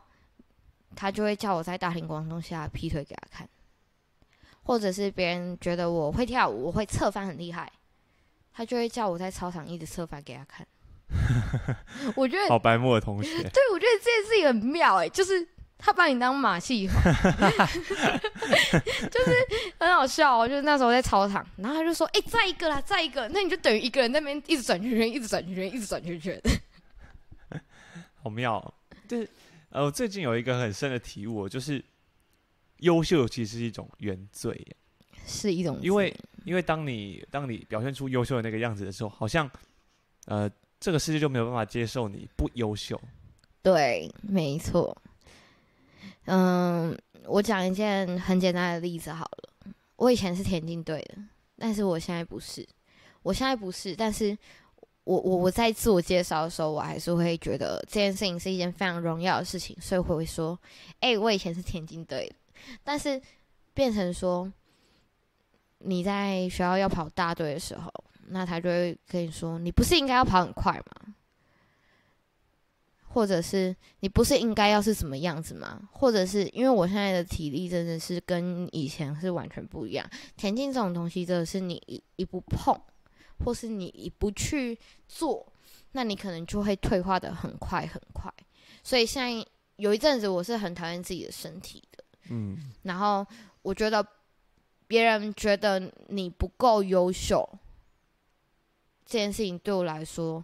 [0.93, 3.47] 他就会叫我在大庭广众下劈腿给他看，
[4.63, 7.71] 或者是别人觉得我会跳舞，我会侧翻很厉害，
[8.51, 10.67] 他就会叫我在操场一直侧翻给他看。
[12.15, 15.47] 我觉得好白目的同学， 对，我觉得这件事情很妙哎，就是。
[15.77, 17.03] 他把你当马戏团，
[19.11, 19.31] 就是
[19.77, 20.47] 很好笑哦。
[20.47, 26.41] 就是那时候在操场，然后他就说：“哎、欸，再一个啦，再一个。”那你就等于一个人在那边一直转圈圈，一直转圈圈，一直转圈圈。
[28.23, 28.73] 好妙、哦！
[29.05, 29.27] 对，
[29.69, 31.83] 呃，我最近有一个很深的体悟，就是
[32.77, 34.65] 优秀其实是一种原罪，
[35.27, 35.77] 是一种。
[35.81, 36.15] 因为，
[36.45, 39.47] 因为当你当你表现出优秀的那个样子的时候，好像
[40.25, 40.49] 呃，
[40.85, 43.01] 这个世界就没有办法接受你不优秀。
[43.63, 44.95] 对，没错。
[46.25, 46.95] 嗯，
[47.25, 49.73] 我讲一件很简单的例子好了。
[49.95, 51.15] 我以前是田径队的，
[51.57, 52.63] 但是我现在不是。
[53.23, 54.37] 我现在不是，但是
[55.05, 60.55] 我我我在自我介绍的时候，我还是会觉得这件事情是一件非常荣耀的事情，所以我会说
[61.01, 62.35] ：“哎、我以前是田径队的。”
[62.85, 63.19] 但是
[63.73, 64.53] 变成说
[65.79, 67.91] 你在学校要跑大队的时候，
[68.27, 71.13] 那他就会跟你说：“你不是应该要跑很快吗？”
[73.15, 75.87] 或者是你不是应该要是什么样子吗？
[75.93, 80.05] 或者是因为我现在的体力真的是跟以前是完全不一样。
[80.35, 82.77] 田径这种东西真的是你一一不碰，
[83.45, 85.49] 或是你一不去做，
[85.93, 88.29] 那你可能就会退化的很快很快。
[88.83, 93.25] 所以现在有一阵子我是很讨厌自己的身体的，嗯，然后
[93.61, 94.05] 我觉得
[94.87, 97.47] 别人觉得你不够优秀，
[99.05, 100.43] 这件事情对我来说。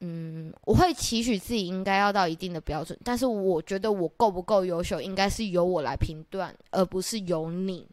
[0.00, 7.88] 嗯，我会期许自己应该要到一定的标准，但是我觉得我够不够优秀，应该是由我来评断，而不是由你。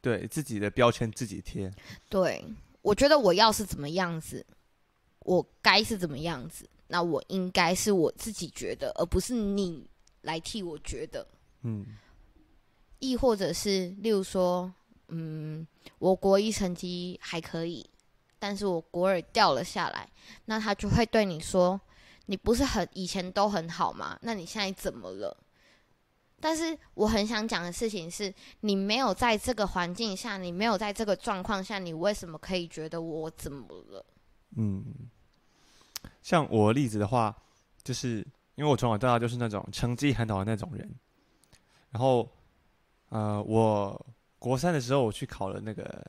[0.00, 1.70] 对，自己的标签自己贴。
[2.08, 2.44] 对，
[2.82, 4.44] 我觉得我要是怎么样子，
[5.20, 9.86] 我该是怎么样子，那我应该是我自己觉得，而不是你
[10.22, 11.24] 来替我觉得。
[11.62, 11.86] 嗯。
[12.98, 14.72] 亦或者是，例如说，
[15.08, 15.66] 嗯，
[15.98, 17.88] 我国一成绩还可以。
[18.38, 20.08] 但是我国二掉了下来，
[20.44, 21.80] 那他就会对你说
[22.26, 24.16] ：“你不是很以前都很好吗？
[24.22, 25.36] 那你现在怎么了？”
[26.40, 34.06] 但是我很想讲的事情是，你没有在这个环境下，你没有在这个状况下，你为什么可以觉得我怎么了？
[34.56, 34.84] 嗯，
[36.22, 37.36] 像我的例子的话，
[37.82, 40.88] 就是因为我从小到大就是那种成绩很好的那种人，
[41.90, 42.30] 然后，
[43.08, 44.06] 呃，我
[44.38, 46.04] 国三的时候我去考了那个。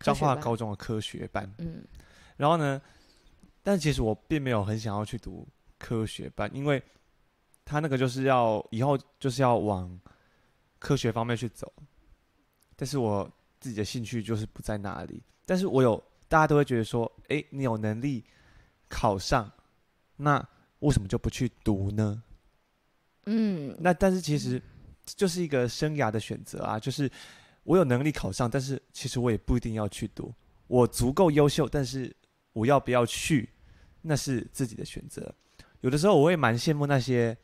[0.00, 1.82] 彰化高中的科学班，嗯，
[2.36, 2.80] 然后呢，
[3.64, 5.44] 但其实我并没有很想要去读
[5.76, 6.80] 科学班，因为
[7.64, 9.98] 他那个就是要以后就是要往
[10.78, 11.72] 科学方面去走，
[12.76, 15.20] 但是我自己的兴趣就是不在那里。
[15.44, 18.22] 但是我有大家都会觉得说，哎，你有能力
[18.88, 19.50] 考上，
[20.14, 22.22] 那为什么就不去读呢？
[23.26, 24.62] 嗯，那但是其实
[25.16, 27.10] 就是一个生涯的选择啊，就是。
[27.64, 30.32] 我有能力考上，但是其实我也不一定要去读。
[30.68, 32.10] 我足够优秀，但是
[32.54, 33.46] 我要不要去，
[34.00, 35.34] 那是自己的选择。
[35.82, 37.36] 有的时候我会蛮羡慕那些，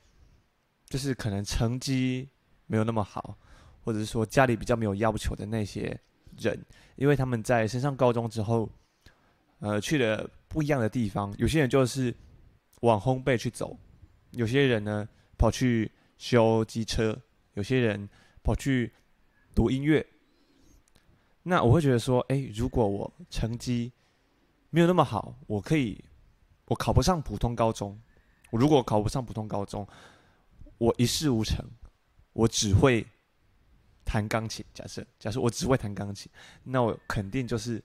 [0.87, 2.27] 就是可能成绩
[2.67, 3.37] 没有那么好，
[3.83, 6.01] 或者是说家里比较没有要求的那些
[6.39, 6.59] 人，
[6.97, 8.67] 因为他们在升上高中之后，
[9.59, 11.35] 呃，去了不一样的地方。
[11.37, 12.15] 有些人就是
[12.81, 13.77] 往烘焙去走，
[14.31, 17.21] 有些人呢跑去修机车，
[17.55, 18.09] 有些人
[18.43, 18.93] 跑去
[19.55, 20.07] 读音乐。
[21.43, 23.93] 那我会觉得说，诶，如果我成绩
[24.71, 26.03] 没有那么好，我可以，
[26.67, 28.01] 我考不上普通高中。
[28.51, 29.87] 我如果考不上普通高中，
[30.79, 31.65] 我一事无成，
[32.33, 33.07] 我只会
[34.05, 34.65] 弹钢琴。
[34.73, 36.31] 假设，假设我只会弹钢琴，
[36.63, 37.83] 那我肯定就是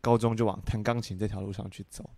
[0.00, 2.08] 高中就往弹钢琴这条路上去走。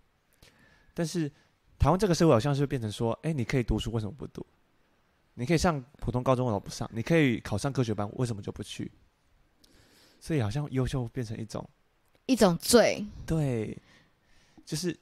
[0.93, 1.31] 但是
[1.79, 4.45] 台湾这个社会好像是变成说，诶，你可以读书，为什么不读？
[5.35, 6.89] 你可以上普通高中，为什么不上？
[6.93, 8.91] 你可以考上科学班，为什么就不去？
[10.19, 11.67] 所以好像优秀变成一种
[12.27, 13.77] 一种罪，对，
[14.63, 14.97] 就是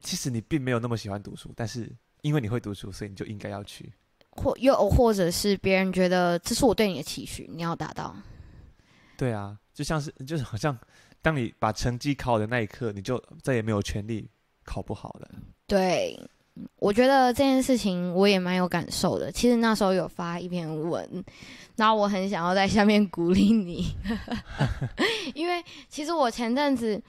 [0.00, 1.88] 其实你并没有那么喜欢读书，但是
[2.22, 3.92] 因为你会读书，所以你就应该要去，
[4.30, 8.16] 或又或者是别人觉得这是我对你的期许，你要达到。
[9.16, 10.76] 对啊，就像是就是好像
[11.20, 14.28] 当你把成绩考的那一刻，你就再也没有权利
[14.64, 15.30] 考不好了。
[15.66, 16.18] 对。
[16.76, 19.32] 我觉得这件事情我也蛮有感受的。
[19.32, 21.24] 其实那时候有发一篇文，
[21.76, 23.86] 然后我很想要在下面鼓励你，
[25.34, 27.02] 因为其实我前阵子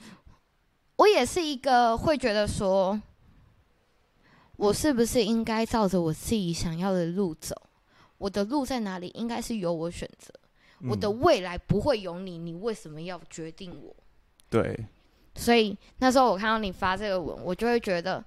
[0.95, 2.97] 我也是一个会觉得说，
[4.55, 7.53] 我是不是应该照着我自己想要的路走？
[8.17, 9.09] 我的路在哪里？
[9.13, 10.33] 应该是由我选择。
[10.87, 13.93] 我的未来不会有你，你为什么要决定我？
[14.49, 14.85] 对。
[15.35, 18.23] 所以那时候我看到你发这个文，我就会觉得。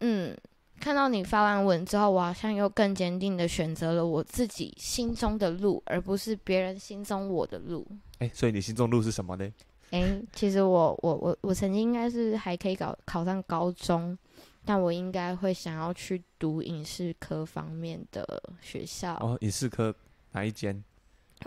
[0.00, 0.36] 嗯，
[0.80, 7.86] 看到你发完文之后，我好像又更坚定的选择了我自己心中的路，而不是别人心中我的路。
[8.18, 9.52] 哎，所以你心中路是什么呢？
[9.90, 14.16] 哎，其实我我我我曾经应该是还可以考考上高中，
[14.64, 19.14] 但我应该会想要去读影视科方面的学校。
[19.14, 19.94] 哦，影视科
[20.32, 20.82] 哪一间？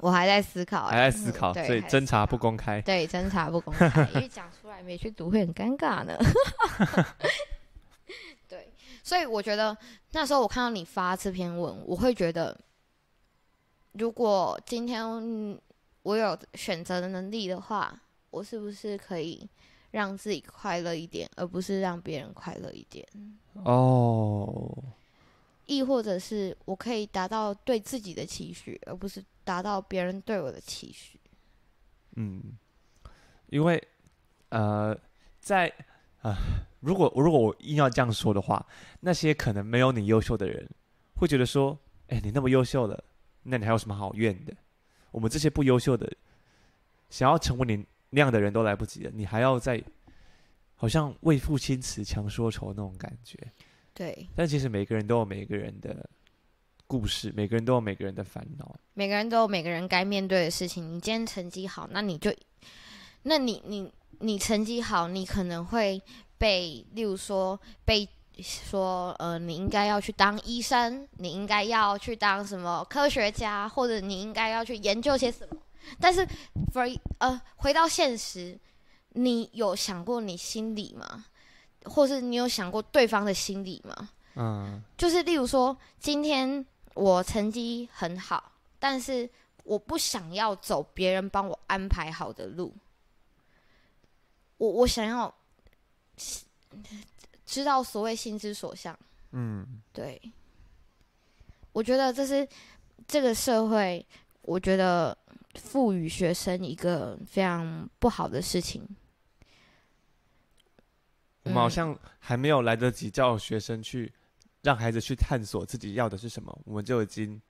[0.02, 2.80] 我还在思考，还在思考，嗯、所以侦查不公开。
[2.82, 6.16] 对，侦查不公开，因为讲出来没去读会很尴尬呢。
[9.10, 9.76] 所以我觉得
[10.12, 12.56] 那时候我看到你发这篇文，我会觉得，
[13.94, 15.04] 如果今天
[16.04, 19.50] 我有选择的能力的话，我是不是可以
[19.90, 23.04] 让自己快乐一点，而不是让别人快乐一点？
[23.66, 24.72] 哦，
[25.66, 31.20] 亦或者是我可以达到对自己的期许，而不是达到别人对我的期许？
[32.16, 32.56] 嗯，
[33.48, 33.88] 因为
[34.50, 34.96] 呃，
[35.40, 35.74] 在
[36.22, 36.32] 啊。
[36.32, 36.38] 呃
[36.82, 38.66] 如果如果我硬要这样说的话，
[39.02, 40.66] 那些可能没有你优秀的人，
[41.18, 41.78] 会觉得说
[42.08, 43.04] ：“哎，你那么优秀了，
[43.44, 44.54] 那你还有什么好怨的？
[45.12, 46.10] 我们这些不优秀的，
[47.10, 49.84] 想要成为你那样的人都来不及了，你还要再
[50.74, 53.38] 好像为赋新词强说愁那种感觉。”
[53.94, 54.30] 对。
[54.34, 56.10] 但其实每个人都有每个人的
[56.88, 60.86] 故事，每个人都有每个人的烦恼，每个人都有每个人该面对的事情。
[60.86, 62.34] 你今天成绩好，那你就，
[63.24, 66.02] 那你你你成绩好，你可能会。
[66.40, 68.08] 被，例如说被
[68.42, 75.58] 说，呃，你应该要去当医生，你应该要去当什么科学家，或者你应该要去研究些什么。
[76.00, 76.26] 但是
[76.74, 78.58] ，for 呃，回到现实，
[79.10, 81.26] 你有想过你心里吗？
[81.84, 84.10] 或是你有想过对方的心理吗？
[84.36, 89.30] 嗯，就是例如说，今天我成绩很好，但是
[89.66, 92.74] 我不想要走别人帮我安排好的路，
[94.60, 95.34] 我我想要。
[97.46, 98.96] 知道所谓心之所向，
[99.32, 100.22] 嗯，对，
[101.72, 102.48] 我觉得这是
[103.08, 104.06] 这个社会，
[104.44, 105.18] 我觉得
[105.56, 108.88] 赋予学生一个非常不好的事情。
[111.42, 114.14] 我们好像还没有来得及叫学生去
[114.62, 117.42] 让孩子去探索自己要的是什么，我们就已经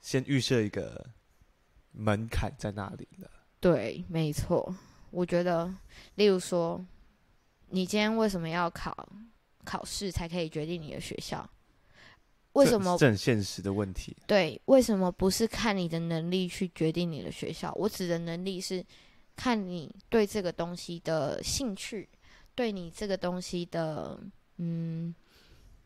[0.00, 1.08] 先预设一个
[1.92, 3.30] 门槛在那里了。
[3.60, 4.74] 对，没错，
[5.10, 5.72] 我觉得，
[6.14, 6.84] 例如说。
[7.70, 8.96] 你今天为什么要考
[9.62, 11.46] 考试才可以决定你的学校？
[12.54, 12.96] 为什么？
[12.98, 14.16] 这很现实的问题。
[14.26, 17.70] 对，为什么不是看你的能力去决定你的学校？
[17.76, 18.82] 我指的能力是
[19.36, 22.08] 看你对这个东西的兴趣，
[22.54, 24.18] 对你这个东西的
[24.56, 25.14] 嗯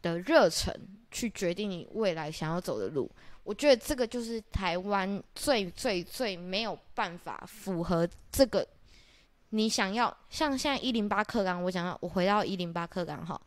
[0.02, 0.72] 的热忱，
[1.10, 3.10] 去决定你未来想要走的路。
[3.42, 8.64] 我觉得这个就是台湾最最最没有办法符合这个。
[9.54, 13.38] 你想要像现在一零八课纲，我讲到我回到一零八课纲哈，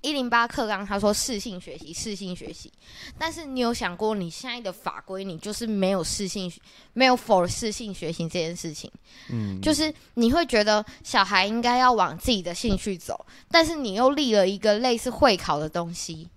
[0.00, 2.72] 一零八课纲他说适性学习，适性学习，
[3.16, 6.52] 但是你有想过，你现在的法规，你就是没有适性，
[6.94, 8.90] 没有 for 适性学习这件事情，
[9.30, 16.28] 嗯，就是你会觉得小孩应该要往自己的兴趣走，但是你又立了一个类似会考的东西，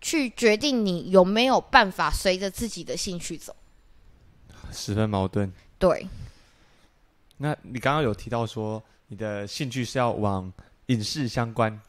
[0.00, 3.54] 去决定你有没有办法随着自己的兴趣走，
[4.72, 5.52] 十分矛盾。
[5.78, 6.06] 对，
[7.42, 10.52] 那你刚刚有提到说你的兴趣是要往
[10.86, 11.80] 影视相关。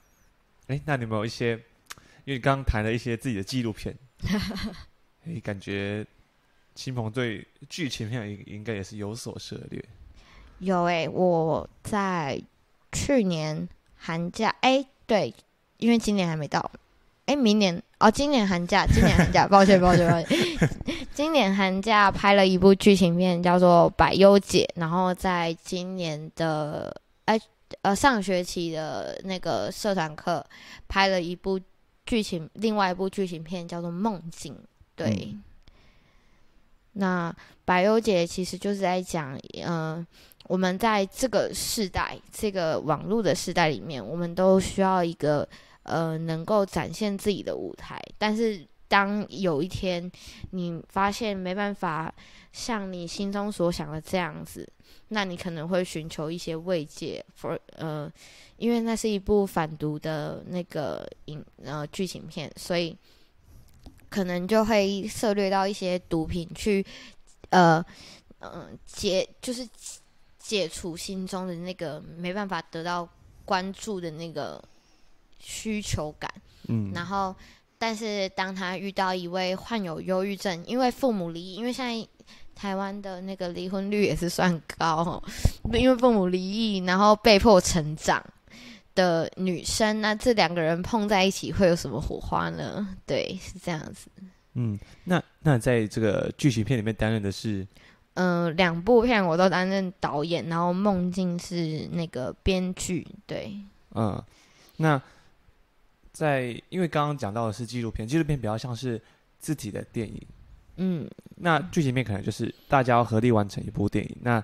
[0.68, 1.60] 哎，那你有没有一些？
[2.24, 3.93] 因为刚刚谈了一些自己的纪录片，
[5.26, 6.06] 哎，感觉
[6.76, 9.84] 亲朋对剧情片应应该也是有所涉猎。
[10.60, 12.39] 有哎，我在
[12.91, 15.34] 去年寒假，哎，对，
[15.78, 16.72] 因为今年还没到，
[17.26, 20.70] 哎，明年哦，今年寒假，今年寒假，抱歉，抱歉，抱歉，
[21.14, 26.95] 今年寒假拍了一部剧情片，叫做《百忧姐》，然后在今年的
[27.26, 27.39] 哎。
[27.84, 30.45] 呃，上学期的那个社团课
[30.89, 31.58] 拍了一部
[32.06, 34.54] 剧情，另外一部剧情片叫做《梦境》。
[34.93, 35.43] 对，嗯、
[36.91, 40.08] 那百优姐其实就是在讲，嗯、呃，
[40.47, 45.47] 我们在这个时代，这个网络的时代里面，我们都需要一个
[45.84, 48.01] 呃能够展现自己的舞台。
[48.17, 50.11] 但是，当有一天
[50.51, 52.13] 你发现没办法
[52.51, 54.67] 像你心中所想的这样子。
[55.13, 58.09] 那你可能会寻求一些慰藉，for 呃，
[58.55, 62.95] 因为那是一部反毒的那个影呃剧情片，所以
[64.09, 66.86] 可能就会涉猎到一些毒品去，
[67.49, 67.84] 呃
[68.39, 69.67] 嗯、呃、解就是
[70.39, 73.07] 解除心中的那个没办法得到
[73.43, 74.63] 关注的那个
[75.42, 76.32] 需求感，
[76.68, 77.36] 嗯，然后
[77.78, 82.08] 但是当他遇到一位患有忧郁症，因为父母离异，因为现在。
[82.54, 85.24] 台湾的那个离婚率也是算高，
[85.74, 88.24] 因为父母离异，然后被迫成长
[88.94, 92.88] 的女生，那这两个人碰在一起会有什么火花呢？
[93.08, 94.12] 对，是这样子。
[94.54, 97.66] 嗯，那那在这个剧情片里面担任的是，
[98.14, 103.08] 嗯、呃，两部片我都担任导演，然后梦境是那个编剧。
[103.26, 103.58] 对，
[103.96, 104.22] 嗯，
[104.78, 105.02] 那
[106.22, 109.01] 在因为刚刚讲到的是纪录片，纪录片比较像是
[109.39, 110.22] 自己的电影。
[110.76, 114.43] 嗯，那剧情片可能就是大家要合力完成一部电影，那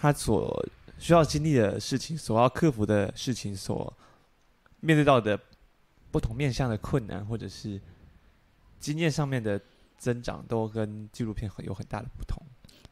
[0.00, 0.66] 他所
[0.98, 3.92] 需要经历的事情，所要克服的事情，所
[4.80, 5.38] 面对到的
[6.10, 7.78] 不同面向的困难，或者是
[8.80, 9.60] 经验上面的
[9.98, 12.42] 增长，都跟纪录片很有很大的不同。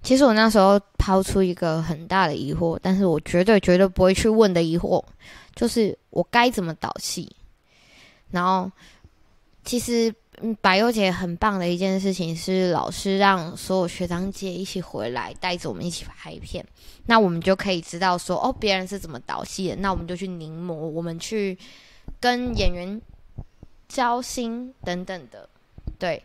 [0.02, 5.02] 其实我那时候抛出一个很大的疑惑，但是我绝对绝对不会去问的疑惑，
[5.54, 7.34] 就是我该怎么导戏？
[8.33, 8.68] 然后
[9.64, 10.12] 其实。
[10.41, 16.64] 嗯，百忧解很棒的一件事情是，老师让所有学长姐一起回来，带着我们一起拍片。
[17.07, 21.57] 那我们就可以知道说，哦，别人是怎么导戏的，那我们就去临摹，我们去
[22.18, 23.01] 跟演员
[23.89, 25.49] 交心等等的。
[25.99, 26.20] 对，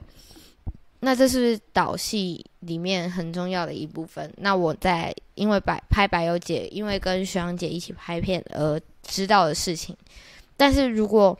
[1.01, 4.34] 那这是导戏里面很重要的一部分。
[4.38, 9.95] 那我在因为百拍百忧解，因为跟学长姐一起拍片而知道的事情。
[10.55, 11.38] 但是如果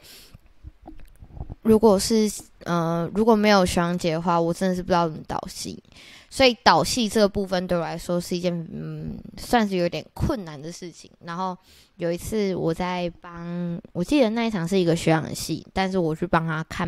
[1.68, 2.32] 如果是
[2.64, 5.82] 呃，如果没有学长姐的话，我真的是不知道怎么导戏。
[6.30, 11.10] 所以导戏这个部分对我来说是一件嗯，算是有点困难的事情。
[11.24, 11.58] 然后
[11.96, 16.88] 有一次我在帮，我记得那一场是一个学长的戏，但是我去帮他看，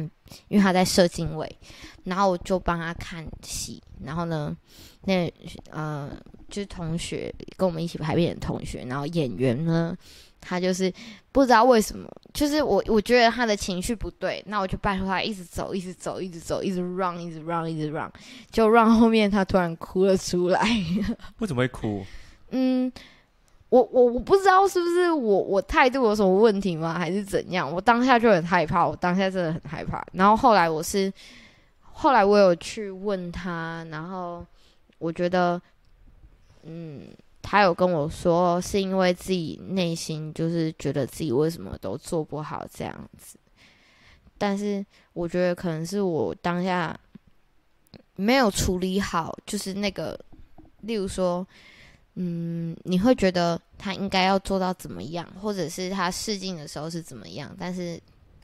[0.49, 1.57] 因为他在社经委，
[2.03, 3.81] 然后我就帮他看戏。
[4.03, 4.55] 然后呢，
[5.05, 5.31] 那
[5.71, 6.09] 呃，
[6.49, 9.97] 就是同学跟我们一起排练的同学，然后演员呢。
[10.41, 10.91] 他就是
[11.31, 18.09] 不知道为什么，就是我我觉得他的情绪不对，那我就拜托他一直走，一直走，一直走，一直 run，一直 run，一直 run，
[18.49, 20.61] 就 run 后面他突然哭了出来。
[21.39, 22.03] 为什么会哭？
[22.51, 22.91] 嗯，
[23.69, 26.97] 我我我不知道是不是我我态度有什么问题吗？
[26.97, 27.71] 还是怎样？
[27.71, 30.03] 我当下就很害怕，我当下真的很害怕。
[30.13, 31.11] 然后后来我是，
[31.81, 34.45] 后来我有去问他，然后
[34.97, 35.61] 我觉得，
[36.63, 37.07] 嗯。
[37.41, 43.39] 他有跟我说，是因为自己内心就是觉得自己为什么都做不好这样子，
[44.37, 46.97] 但是我觉得可能是我当下
[48.15, 50.19] 没有处理好，就是那个，
[50.81, 51.47] 例如说，
[52.15, 57.99] 嗯，你会觉得他应该要做到怎么样，或者是他试镜的时候是怎么样，但是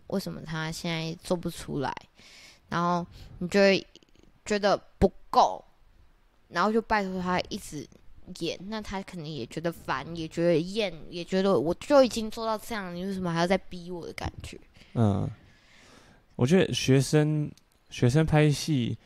[0.08, 1.94] 为什么他现在做不出来，
[2.70, 3.06] 然后
[3.40, 3.86] 你就会
[4.46, 5.64] 觉得不够，
[6.48, 7.88] 然后就拜托他一直。
[8.40, 14.60] 演，那他可能也觉得烦，也觉得厌，也觉得我就已经做到这样，你为什么还要再逼我的感觉？
[14.94, 15.30] 嗯，
[16.36, 17.50] 我觉得学生
[17.90, 18.98] 学生拍戏，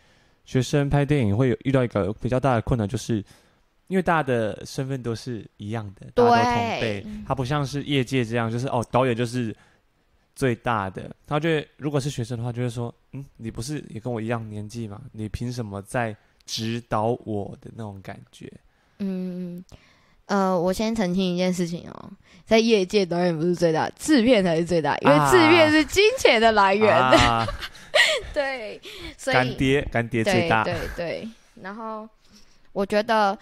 [0.45, 3.23] 学生拍电影会有遇到一个比较大的困难，就是
[3.87, 9.55] 因为大家的身份都是一样的，大家都同辈，他不像是业界这样，就是哦，导演就是
[10.35, 11.15] 最大的。
[11.25, 15.01] 他觉得如果是学生的话，就会说，嗯，你不是也跟我一样年纪吗？
[15.11, 16.15] 你凭什么在
[16.45, 18.51] 指导我的那种感觉？
[18.99, 19.63] 嗯，
[20.27, 22.11] 呃，我先澄清一件事情哦，
[22.45, 26.95] 在业界导演不是最大，制片才是最大，因为制片是金钱的来源。
[26.95, 27.45] 啊、
[28.33, 28.79] 对，
[29.17, 30.63] 所以干爹干爹最大。
[30.63, 31.29] 对对对，
[31.61, 32.07] 然后
[32.73, 33.37] 我觉得，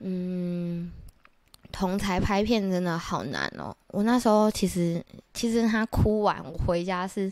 [0.00, 0.90] 嗯。
[1.72, 3.76] 同台拍片真的好难哦！
[3.88, 7.30] 我那时候其实，其实他哭完，我回家是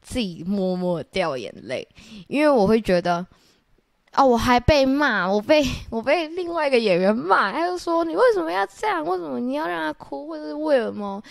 [0.00, 1.84] 自己默默掉眼泪，
[2.28, 3.26] 因为我会觉得，
[4.16, 9.04] 哦，我还被骂，我被我被另外一个演员骂，他就说你为什么要这样？
[9.04, 10.26] 为什么你要让他哭？
[10.26, 11.22] 或者是为什么？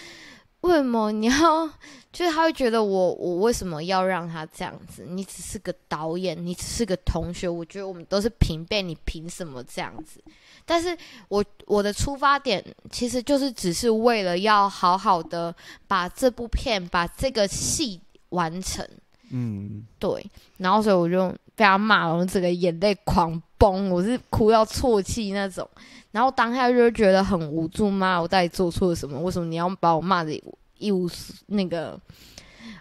[0.62, 1.70] 为什么你要？
[2.12, 5.06] 就是他会觉得我我为什么要让他这样子？
[5.08, 10.22] 你只是个导演，你只是个同学，我觉得我们都是平辈，你凭什么这样子？
[10.66, 15.54] 但是我我的出发点其实就是只是为了要好好的
[15.88, 18.88] 把这部片把这个戏完成，
[19.32, 20.26] 嗯，对。
[20.58, 25.68] 然后所以我就被他骂，我整个眼泪狂崩，我是哭到啜泣那种。
[26.12, 29.20] 然后当下就觉得很无助，妈，我到底做错了什么？
[29.20, 30.32] 为什么你要把我骂的
[30.78, 31.10] 一无
[31.48, 32.00] 那个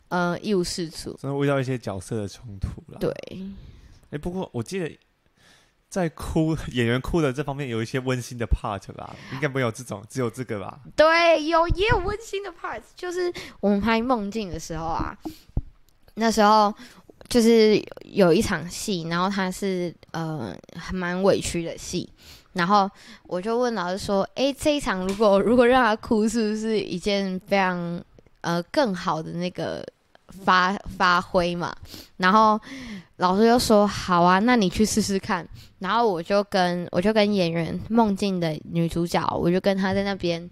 [0.09, 1.16] 呃一无是处？
[1.20, 2.99] 真的遇到一些角色的冲突了。
[2.99, 3.12] 对。
[4.11, 4.99] 哎，不过我记得。
[5.90, 10.78] 在哭演员哭的这方面有一些温馨的 part 吧，应该没有这种，只有这个吧？
[10.94, 15.16] 对，有也有温馨的 part，就是我们拍梦境的时候啊，
[16.19, 16.75] 那时候
[17.29, 22.09] 就是有一场戏，然后他是呃还蛮委屈的戏，
[22.53, 22.91] 然后
[23.25, 28.03] 我就问老师说：“哎，这一场如果 如果让他哭，是不是一件非常
[28.43, 29.85] 呃更好的那个？”
[30.45, 31.75] 发发挥嘛，
[32.19, 32.61] 然后
[33.16, 35.45] 老师就说好啊，那你去试试看。
[35.79, 40.49] 然后我就跟我就跟演员梦境的女主角，我就跟她在那边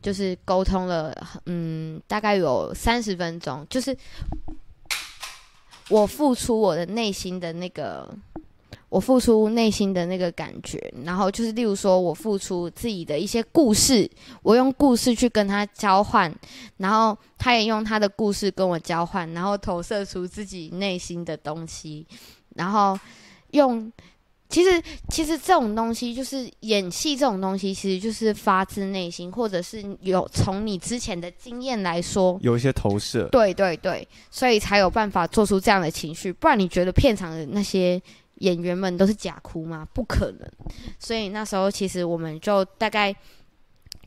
[0.00, 1.12] 就是沟通了，
[1.46, 3.94] 嗯，大概有三十分钟，就是
[5.88, 8.08] 我付出我的内心的那个。
[8.88, 14.08] 我付出内心的那个感觉，然后就是，例如说，我付出自己的一些故事，
[14.44, 16.32] 我用故事去跟他交换，
[16.76, 22.06] 然后他也用他的故事跟我交换，然后投射出自己内心的东西，
[22.54, 22.96] 然后
[23.50, 23.92] 用，
[24.48, 38.00] 其实其实这种东西就是演戏这种东西，其实就是发自内心，或者是有从你之前的经验来说，有一些投射，对对对，所以才有办法做出这样的情绪，不然你觉得片场的那些。
[38.40, 39.88] 演员们都是假哭吗？
[39.94, 40.46] 不可能。
[40.98, 43.16] 所以那时候其实我们就大概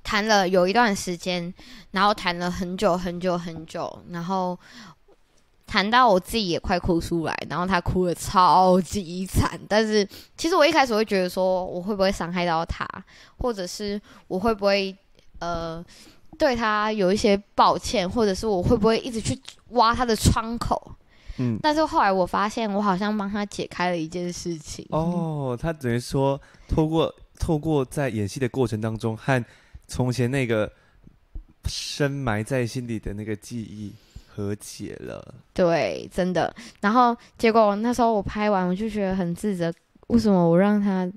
[0.03, 1.51] 谈了有一段时间，
[1.89, 4.55] 然后谈了很久很久很久，然后
[5.69, 9.59] 谈到我自己也快哭出来，然后他哭的超级惨。
[9.67, 10.03] 但是
[10.35, 12.87] 其实我一开始会觉得说，我会不会伤害到他，
[13.37, 14.97] 或者是我会不会
[15.37, 15.85] 呃
[16.39, 19.39] 对他有一些抱歉，或者是我会不会一直去
[19.69, 20.95] 挖他的窗口。
[21.37, 24.83] 嗯，但是后来我发现，我好像帮他解开了一件事情。
[24.89, 29.45] 哦，他等于说，透过透过在演戏的过程当中，和
[29.87, 30.71] 从前那个
[31.65, 33.93] 深埋在心里的那个记忆
[34.39, 35.35] 和解了。
[35.53, 36.53] 对，真的。
[36.79, 39.73] 然后结果那时候我拍完，我就觉得很自责，
[40.07, 41.11] 为什么我让他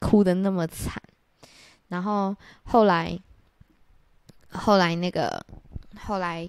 [0.00, 1.00] 哭的那么惨？
[1.88, 3.16] 然后后来，
[4.50, 5.40] 后来那个
[5.98, 6.48] 后来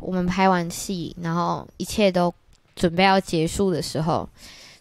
[0.00, 2.32] 我们拍完戏，然后一切都。
[2.76, 4.28] 准备要结束的时候，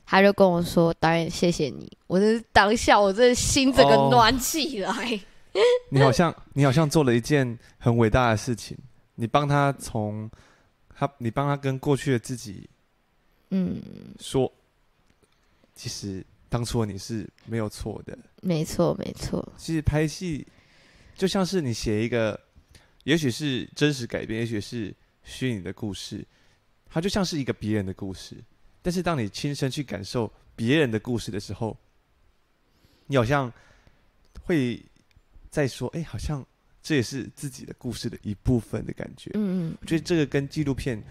[0.06, 4.92] 他就跟我说：“导演，谢谢你。”我这当下，我这心整个暖起来。
[4.92, 8.78] Oh, 你好像，你好像做了一件很伟大的事情。
[9.16, 10.30] 你帮他从
[11.00, 12.68] 他，你帮他跟过去的自己，
[13.52, 13.80] 嗯，
[14.20, 14.52] 说，
[15.76, 18.18] 其实当初你是没有错的。
[18.42, 19.48] 没错，没错。
[19.58, 20.44] 其实拍戏
[21.14, 22.40] 就像是你写一个，
[23.04, 24.92] 也许是真实改编，也许是
[25.24, 26.26] 虚拟的故事。
[26.90, 28.44] 它就像是一个别人的故事，
[28.82, 31.78] 但是当你亲身去感受别人的故事的时候，
[33.06, 33.54] 你好像
[34.42, 34.84] 会
[35.52, 36.44] 在说：“哎，好像
[36.88, 41.04] 这也是自己的故事的一部分的感觉。”嗯嗯，我觉得这个跟纪录片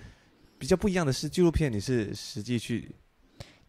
[0.59, 2.91] 比较不一样的是，纪录片你是实际去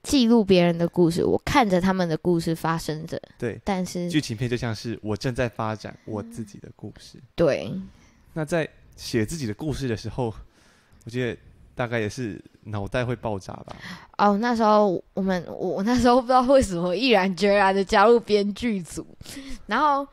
[0.03, 3.21] 记录别人的故事，我看着他们的故事发生着。
[3.37, 7.21] 对，但是剧情片就像是我正在发展我自己的故事。
[7.35, 7.69] 对，
[8.33, 10.33] 那在写自己的故事的时候，
[11.03, 11.37] 我觉得。
[11.77, 13.75] 大概也是脑袋会爆炸吧。
[14.17, 19.05] 哦，那时候我们我我那时候不知道为什么毅然决然的加入编剧组，
[19.67, 20.03] 然后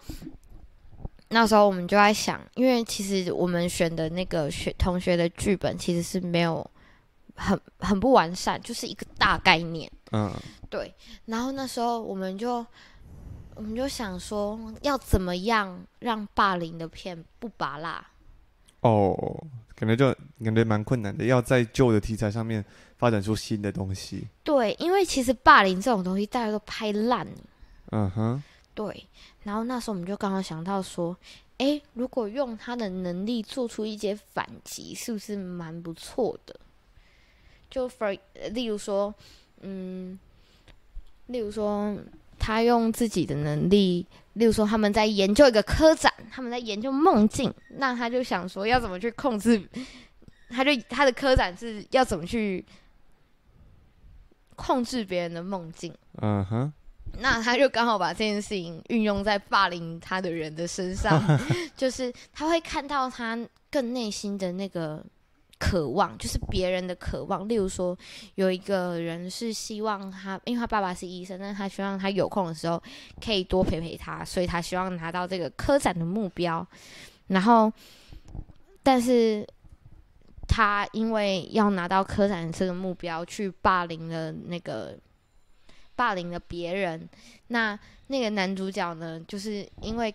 [1.34, 6.64] 那时候我们就在想，因为其实我们选的那个学同学的剧本其实是没有
[7.34, 9.90] 很很不完善，就是一个大概念。
[10.12, 10.32] 嗯，
[10.70, 10.94] 对。
[11.24, 12.64] 然后那时候我们就
[13.56, 18.06] 我们就想说，要怎么样让霸凌的片不拔辣？
[18.82, 19.44] 哦。
[19.76, 22.64] 感觉就感觉蛮困难的，要在旧的题材上面
[22.96, 24.28] 发展出新的东西。
[24.44, 27.32] 对，因为其实霸凌这种东西大家都拍烂了。
[27.90, 28.42] 嗯哼。
[28.74, 29.06] 对，
[29.44, 31.16] 然后那时候我们就刚好想到说，
[31.58, 36.54] 哎，如果用他的能力做出一些反击，是不是蛮不错的？
[37.70, 38.18] 就 for
[38.50, 39.14] 例如说，
[39.60, 40.18] 嗯，
[41.26, 41.96] 例如说。
[42.36, 49.66] 他用自己的能力，例如说他们在研究一个科展，他们在研究梦境，那他就想说要怎么去控制，
[50.50, 52.62] 他就他的科展是要怎么去
[54.56, 55.94] 控制别人的梦境。
[56.16, 56.70] 嗯哼，
[57.20, 61.22] 那他就刚好把这件事情运用在霸凌他的人的身上，
[61.76, 63.38] 就是他会看到他
[63.70, 65.04] 更内心的那个。
[65.56, 67.96] 渴望就是别人的渴望，例如说，
[68.34, 72.82] 有一个人是希望他，因为他爸爸是医生，但是他希望他有空的时候
[73.24, 76.66] 可以多陪陪他，所以他希望拿到这个科展的目标。
[77.28, 77.72] 然后，
[78.82, 79.46] 但是
[80.46, 84.98] 他因为要拿到科展这个目标，去霸凌了那个
[85.96, 87.08] 霸凌了别人。
[87.48, 90.14] 那那个男主角呢，就是因为。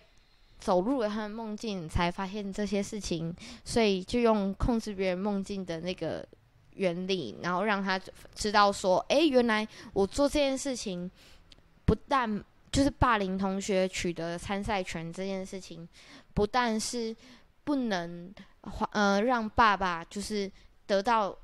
[0.60, 6.22] 走入了他的梦境，才发现这些事情，所以就用控制别人梦境的那个
[6.74, 7.98] 原理，然后让他
[8.34, 11.10] 知道说：哎，原来我做这件事情，
[11.86, 15.88] 不但就是霸凌同学取得参赛权这件事情，
[16.34, 17.16] 不但是
[17.64, 18.30] 不能
[18.92, 20.52] 呃让爸爸就是
[20.86, 21.34] 得到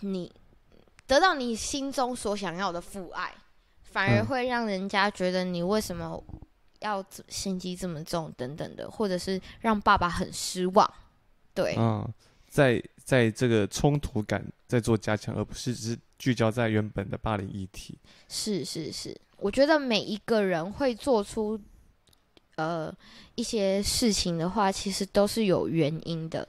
[0.00, 0.30] 你
[1.08, 3.34] 得到你心中所想要的父爱，
[3.82, 6.22] 反而会让人家觉得你为什么？
[6.80, 10.88] 要心机这么重等等的，或者是让爸爸很失望，
[11.52, 12.08] 对，嗯，
[12.48, 17.98] 在在这个冲突感在做加强，而不是只是聚焦在原本的霸凌议题。
[18.28, 21.60] 是是是，我觉得每一个人会做出
[22.54, 22.94] 呃
[23.34, 26.46] 一些事情的话，其实都是有原因的。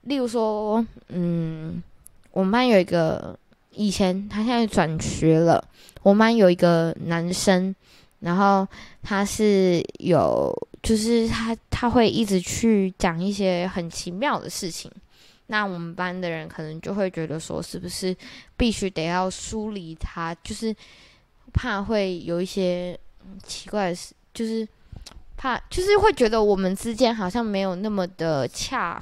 [0.00, 1.82] 例如说，嗯，
[2.30, 3.38] 我们班有一个
[3.78, 5.62] 以前他现在转学了，
[6.02, 7.74] 我们班有一个男生。
[8.20, 8.66] 然后
[9.00, 10.52] 他是有，
[10.82, 14.90] 就是他他会一直去讲一些很奇妙的事情，
[15.46, 18.16] 那我们班的人可能就会觉得说，是不是
[18.56, 20.74] 必须得要疏离他，就是
[21.52, 22.98] 怕会有一些
[23.44, 24.66] 奇怪的事，就是
[25.36, 29.00] 怕就是会觉得我们之间好像没有那么的恰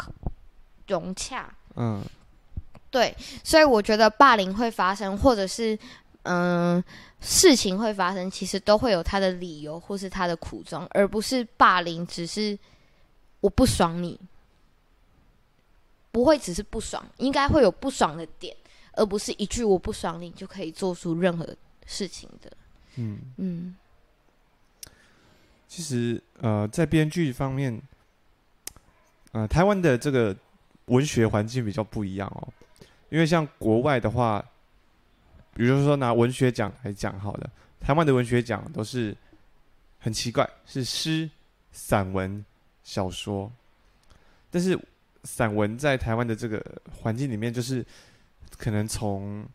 [0.89, 2.03] 融洽，嗯，
[2.97, 5.79] 对，所以我觉得霸凌会发生，或者是
[6.23, 6.83] 嗯。
[7.19, 12.57] 事情会发生，其实都会有他的理由或是他的苦衷，而不是霸凌，只是
[13.41, 14.21] 我不爽你，
[16.13, 18.55] 不会只是不爽，应该会有不爽的点，
[18.93, 21.49] 而不是一句我不爽你就可以做出任何
[21.87, 22.53] 事情的。
[22.97, 23.75] 嗯嗯，
[25.67, 27.81] 其实呃，在编剧方面，
[29.33, 30.37] 呃，台湾的这个
[30.85, 32.47] 文学环境比较不一样哦，
[33.09, 34.45] 因为像国外的话。
[35.59, 37.51] 比如说拿文学奖来讲好了，
[37.81, 39.17] 台湾的文学奖都是
[39.99, 41.31] 很奇怪，是诗、
[41.73, 42.45] 散文、
[42.85, 43.51] 小说。
[44.51, 44.79] 但是
[45.25, 46.63] 散文在台湾的这个
[47.01, 47.83] 环境里面，就是
[48.59, 49.49] 可能从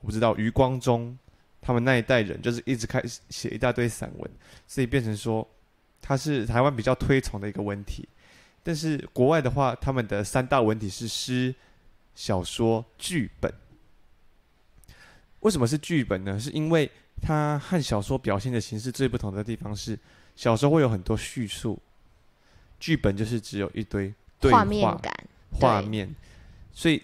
[0.00, 1.16] 我不知道余光中
[1.60, 4.28] 他们那一代人，就是一直开始写一大堆散文，
[4.66, 5.46] 所以变成说
[6.02, 8.08] 它是台湾比较推崇的一个文体。
[8.64, 11.54] 但是国外的话，他们的三大文体是诗、
[12.16, 13.54] 小说、剧本。
[15.40, 16.40] 为什么是剧本呢？
[16.40, 16.90] 是因为
[17.22, 19.96] 它和小说表现的形式最不同的地方是，
[20.34, 21.78] 小说会有很多叙述，
[22.80, 25.14] 剧本就是只有一堆对话、画面感、
[25.52, 26.12] 画面。
[26.72, 27.00] 所以，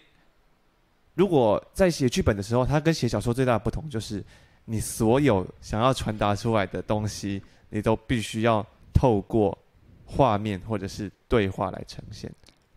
[1.15, 4.25] 如果在写剧本的时候，它跟写小说最大的不同就是，
[4.65, 7.41] 你所有想要传达出来的东西，
[7.71, 9.57] 你都必须要透过
[10.05, 12.31] 画面或者是对话来呈现。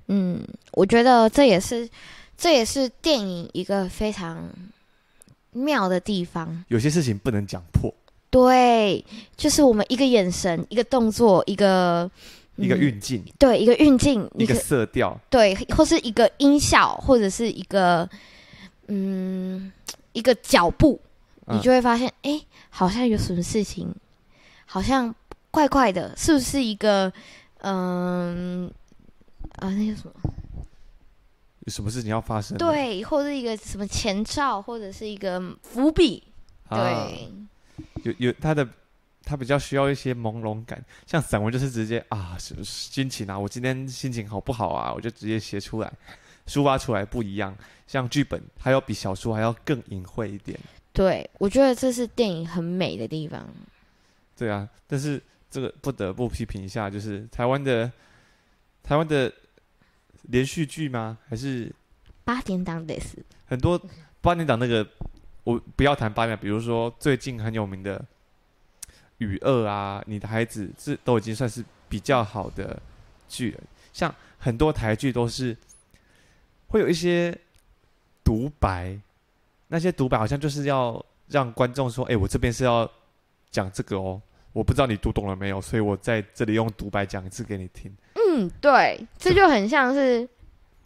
[0.07, 1.89] 嗯，我觉得这也是，
[2.37, 4.49] 这也是电影一个非常。
[5.57, 7.89] 妙的地方，有些事情不能讲破。
[8.29, 9.01] 对，
[9.37, 12.03] 就是我们一个眼神、一个动作、一个、
[12.57, 18.09] 嗯、一个运镜，对，一个运镜，一个色调，对，或是一个音效，或者是一个
[18.89, 19.71] 嗯
[20.11, 20.99] 一个脚步，
[21.47, 23.95] 你就会发现，哎、嗯，好像有什么事情，
[24.65, 25.15] 好像
[25.51, 27.09] 怪怪的，是不是一个
[27.61, 28.69] 嗯
[29.59, 30.11] 啊那叫什么？
[31.65, 32.55] 有什么事情要发生？
[32.57, 36.23] 对，或者一个什么前兆，或者是一个伏笔。
[36.69, 37.11] 对，啊、
[38.03, 38.67] 有有他的，
[39.23, 40.83] 他比较需要一些朦胧感。
[41.07, 45.91] 像散文就是直接啊，心情啊，我今天心情好不好啊，我就直接写出来，
[46.47, 47.55] 抒发出来不一样。
[47.87, 50.59] 像剧本，还要比小说还要更隐晦一点。
[50.93, 53.43] 对，我觉得这是电影很美的地方。
[54.37, 57.91] 对啊，但是这个不得不批评一下，就是台湾的
[58.83, 59.33] 台湾的。
[60.29, 61.17] 连续剧吗？
[61.27, 61.71] 还是
[62.23, 63.79] 八点档的是很多
[64.21, 64.87] 八点档那个，
[65.43, 67.99] 我不要谈八点，比如说最近很有名的
[69.19, 72.81] 《雨二》啊，《你的孩子》这都已经算是比较好的
[73.27, 73.63] 剧了。
[73.93, 75.55] 像很多台剧都是
[76.67, 77.37] 会有一些
[78.23, 78.99] 独白，
[79.67, 82.89] 那些独白好像就是要让观众说：“哎，我这边是要
[83.51, 84.21] 讲这个哦。”
[84.51, 87.93] 我不知道你读懂了没有，所以我在这里用独白讲一次给你听。
[88.35, 90.27] 嗯，对，这就很像是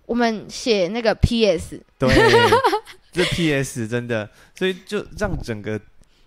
[0.05, 1.81] 我们写那个 PS。
[1.97, 2.09] 对，
[3.11, 5.79] 这 PS 真的，所以就让整个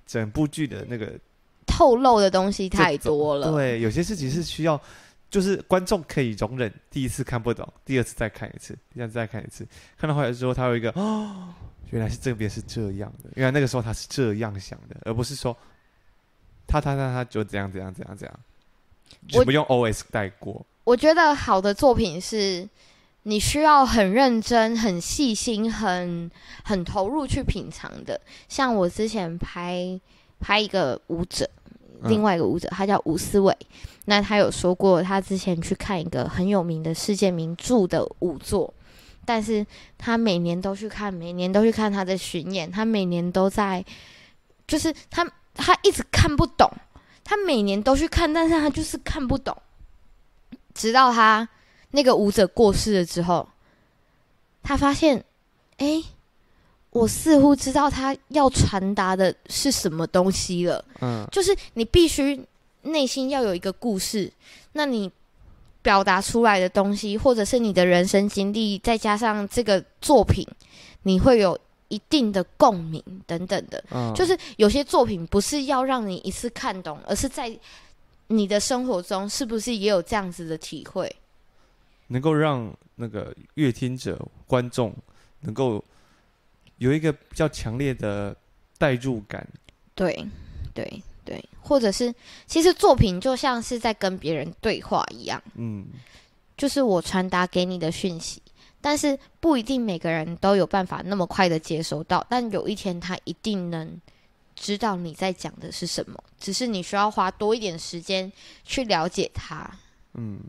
[0.07, 1.13] 整部剧的那个
[1.67, 3.53] 透露的东西太多了。
[3.53, 4.81] 对，有些事情是需要，
[5.31, 9.67] 就是观众可以容忍第一次看不懂，第二次再看一次，第三次再看一次，
[9.97, 11.55] 看到后来之后，他有一个哦，
[11.91, 15.57] 原来是这边是这样的，原来那个时候他是这样想的，而不是说。
[16.65, 18.41] 他他他他就怎样怎样怎样怎样，
[19.29, 20.65] 就不用 OS 带过。
[20.85, 22.69] 我觉得好的作品是，
[23.23, 26.31] 你需要很认真、很细心、很
[26.65, 28.21] 很投入去品尝的。
[28.49, 30.01] 像我之前拍
[30.41, 31.49] 拍一个舞者，
[32.03, 33.57] 另外一个舞者，他叫吴思伟。
[34.07, 38.73] 那他有说过，他之前去看一个很有名的世界名著的舞作，
[39.25, 39.65] 但是
[39.97, 43.85] 他每年都去看，每年都去看他的巡演，他每年都在，
[44.67, 45.31] 就是他。
[45.55, 46.67] 他一直看不懂，
[47.23, 49.55] 他每年都去看，但是他就是看不懂。
[50.75, 51.49] 直到他
[51.91, 53.49] 那个舞者过世了之后，
[54.63, 55.25] 他发现，
[55.79, 56.03] 哎，
[56.91, 60.85] 我似乎知道他要传达的是什么东西了。
[61.01, 62.45] 嗯，就是你必须
[62.83, 64.33] 内心要有一个故事，
[64.73, 65.11] 那你
[65.83, 70.47] 表达出来的东西，或者是你的人生经历，再加上这个作品，
[71.03, 71.59] 你会有。
[71.89, 77.55] 一定的共鸣等等的，嗯，就是有些作品不是要让你一次看懂，而是在
[78.33, 81.15] 你的生活中是不是也有这样子的体会，
[82.09, 84.95] 能够让那个乐听者、观众
[85.41, 85.85] 能够
[86.79, 88.35] 有一个比较强烈的
[88.79, 89.47] 代入感。
[89.95, 90.27] 对，
[90.73, 92.13] 对，对，或者是
[92.47, 95.87] 其实作品就像是在跟别人对话一样，嗯，
[96.57, 98.41] 就是我传达给你的讯息。
[98.81, 104.01] 但是不一定每个人都有办法那么快的接收到，但有一天他一定能
[104.55, 108.31] 知道你在讲的是什么，只是你需要花多一点时间
[108.65, 109.71] 去了解它。
[110.15, 110.41] 嗯，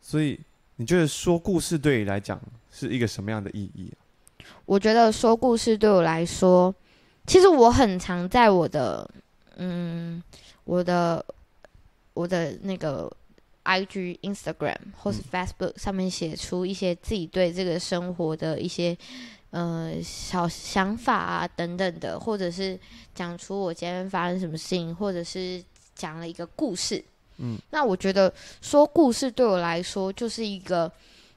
[0.00, 0.38] 所以
[0.76, 4.44] 你觉得说故事对你来讲是一个什么样的意义啊？
[4.66, 6.74] 我觉得说故事对我来说，
[7.26, 9.08] 其实我很常在我的
[9.56, 10.22] 嗯，
[10.64, 11.24] 我的
[12.14, 13.10] 我的那个。
[13.62, 18.96] IG、Instagram 或是 Facebook 上面写出一些自己对这个生活的一些
[19.50, 22.78] 呃小想法啊等等的，或者是
[23.14, 25.62] 讲出我今天发生什么事情，或者是
[25.94, 27.04] 讲了一个故事。
[27.38, 30.90] 嗯，那我觉得说故事对我来说就是一个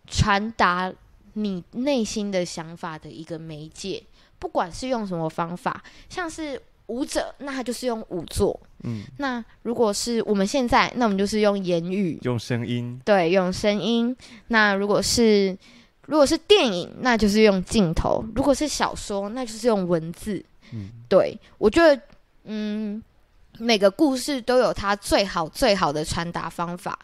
[0.07, 0.91] 传达
[1.34, 4.03] 你内心的想法的一个媒介，
[4.39, 6.61] 不管是用什么方法，像是。
[6.88, 8.59] 舞者，那他就是用舞作。
[8.84, 12.99] 嗯，那如果是我们现在，那我们就是用言语，用声音。
[13.05, 14.14] 对，用声音。
[14.49, 15.57] 那如果是
[16.06, 20.43] 如果是电影，那就是用镜头；如果是小说，那就是用文字。
[20.72, 22.01] 嗯，对，我觉得，
[22.43, 23.01] 嗯，
[23.58, 26.97] 每个故事都有它最好最好的传达方法，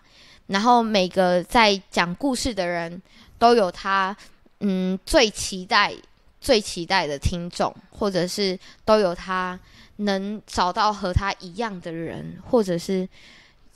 [0.48, 3.02] 然后每个在讲故事的人
[3.38, 4.16] 都有他
[4.60, 5.94] 嗯最期待。
[6.42, 9.60] 最期待的听众，或者是都有他
[9.98, 13.06] 能找到和他一样的人，或者是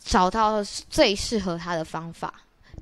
[0.01, 2.33] 找到最适合他的方法，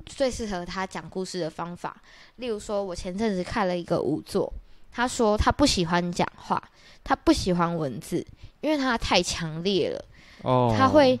[0.06, 1.96] 最适合他讲故事的方法。
[2.36, 4.52] 例如说，我前阵子看了一个舞作，
[4.90, 6.62] 他说他不喜欢讲话，
[7.02, 8.26] 他不喜欢文字，
[8.60, 10.04] 因为他太强烈了。
[10.42, 11.18] 哦，他会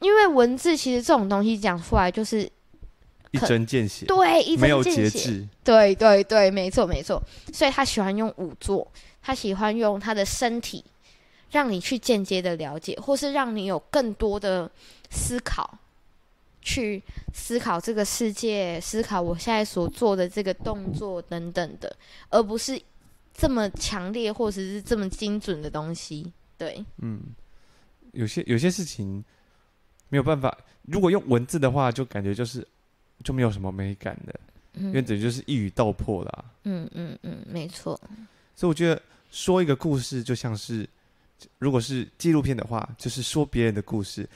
[0.00, 2.50] 因为文字其实这种东西讲出来就是。
[3.34, 7.18] 一针见血，对，一针见血，没有节制，对对对，没错没错。
[7.50, 8.86] 所以他喜欢用舞作，
[9.22, 10.84] 他喜欢用他的身体，
[11.50, 14.70] 让你去间接的了解，或是让你有更多的
[15.08, 15.78] 思考，
[16.62, 17.02] 去
[17.34, 21.94] 思考这个世界，思考我现在所做的这个动作等等的，
[22.30, 22.80] 而不是
[23.34, 26.32] 这么强烈或者是这么精准的东西。
[26.56, 27.20] 对，嗯，
[28.12, 29.22] 有些有些事情
[30.08, 32.66] 没有办法，如果用文字的话，就感觉就是。
[33.22, 34.40] 就没有什么美感的，
[34.72, 36.44] 嗯、因为等于就是一语道破啦。
[36.64, 37.94] 嗯嗯嗯，没错。
[38.56, 39.00] 所以我觉得
[39.30, 40.88] 说一个故事，就像是
[41.60, 44.28] 如果是纪录片的话，就是说别人的故事，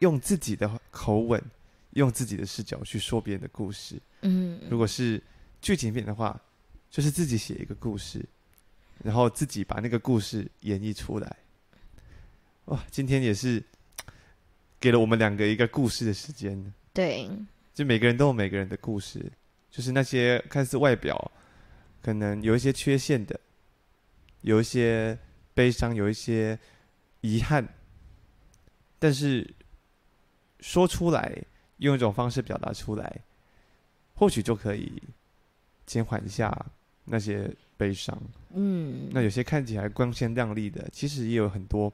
[0.00, 1.42] 用自己的口吻，
[1.90, 4.00] 用自己的视角去说别人的故事。
[4.22, 4.60] 嗯。
[4.70, 5.22] 如果是
[5.60, 6.40] 剧情片的话，
[6.90, 8.24] 就是自己写一个故事，
[9.02, 11.36] 然后自己把那个故事演绎出来。
[12.66, 13.62] 哇，今天也是
[14.78, 16.72] 给了我们两个一个故事的时间。
[16.92, 17.28] 对。
[17.74, 19.32] 就每个人都有每个人的故事，
[19.68, 21.32] 就是那些看似外表
[22.00, 23.40] 可能有一些缺陷的，
[24.42, 25.18] 有一些
[25.54, 26.56] 悲伤，有一些
[27.20, 27.68] 遗憾，
[29.00, 29.52] 但是
[30.64, 31.30] 说出来，
[31.76, 33.20] 用一种方式表达出来，
[34.14, 34.90] 或许就可以
[35.84, 36.50] 减缓一下
[37.04, 38.18] 那些悲伤。
[38.54, 41.92] 嗯，那有些看起来光鲜亮丽的，其实也有很多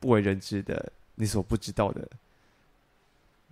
[0.00, 2.08] 不为人知的，你所不知道的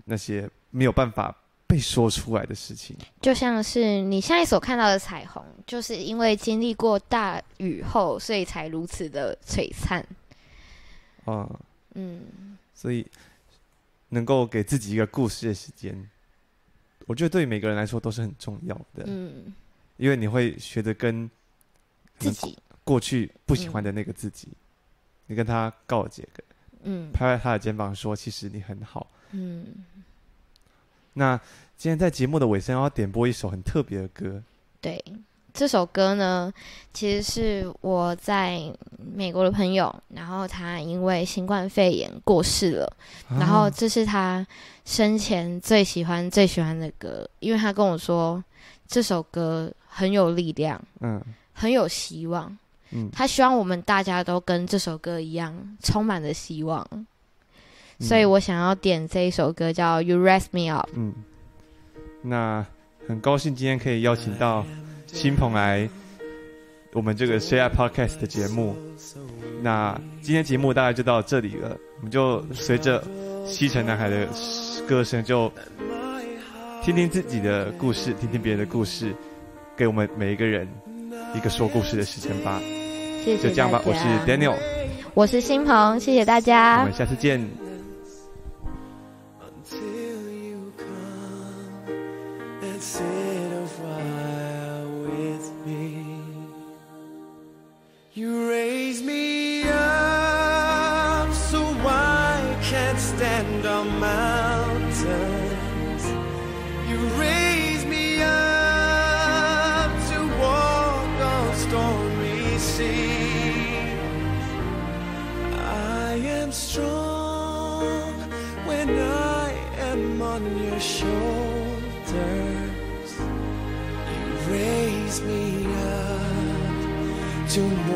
[0.05, 1.33] 那些没有办法。
[1.69, 10.03] 被说出来的事情，就像是你现在所看到的彩虹，就是因为经历过大雨后，所以才如此的璀璨。
[11.27, 11.47] 啊，
[11.93, 13.07] 嗯，所以
[14.11, 16.09] 能够给自己一个故事的时间，
[17.07, 19.05] 我觉得对每个人来说都是很重要的。
[19.07, 19.53] 嗯，
[19.97, 21.31] 因为你会学着跟
[22.19, 24.49] 自己过去不喜欢的那个自己，
[25.27, 26.27] 你跟他告解，
[26.83, 29.85] 嗯，拍拍他的肩膀说：“其实你很好。”嗯。
[31.15, 31.37] 那
[31.77, 34.43] 今天在节目的尾声，要点播一首很特别的歌。
[34.81, 35.03] 对，
[35.59, 36.55] 这首歌呢，
[36.95, 38.63] 其实是我在
[39.13, 42.97] 美国的朋友，然后他因为新冠肺炎过世了，
[43.29, 44.47] 啊、然后这是他
[44.85, 48.43] 生前最喜欢、最喜欢的歌，因为他跟我说
[48.87, 51.21] 这首歌很有力量，嗯，
[51.53, 52.57] 很有希望，
[52.93, 56.87] 嗯，他希望我们大家都跟这首歌一样，充满了希望。
[57.99, 60.89] 所以我想要点这一首歌，叫《You Raise Me Up》。
[60.95, 61.13] 嗯，
[62.23, 62.65] 那
[63.09, 64.65] 很高兴今天可以邀请到
[65.13, 65.89] 新朋来
[66.93, 68.77] 我们这个 Share Podcast 的节目。
[69.63, 73.03] 那今天节目大概就到这里了，我们就随着
[73.47, 74.29] 西城男孩的
[74.87, 75.51] 歌声，就
[76.83, 79.13] 听听自己的故事，听听别人的故事，
[79.77, 80.69] 给我们每一个人
[81.35, 82.61] 一个说故事的时间吧。
[83.25, 83.49] 谢谢。
[83.49, 84.01] 就这样吧，我是
[84.31, 84.57] Daniel，
[85.15, 87.68] 我是新朋，谢谢大家，我们下次见。
[98.19, 98.68] You raise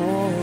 [0.03, 0.42] more.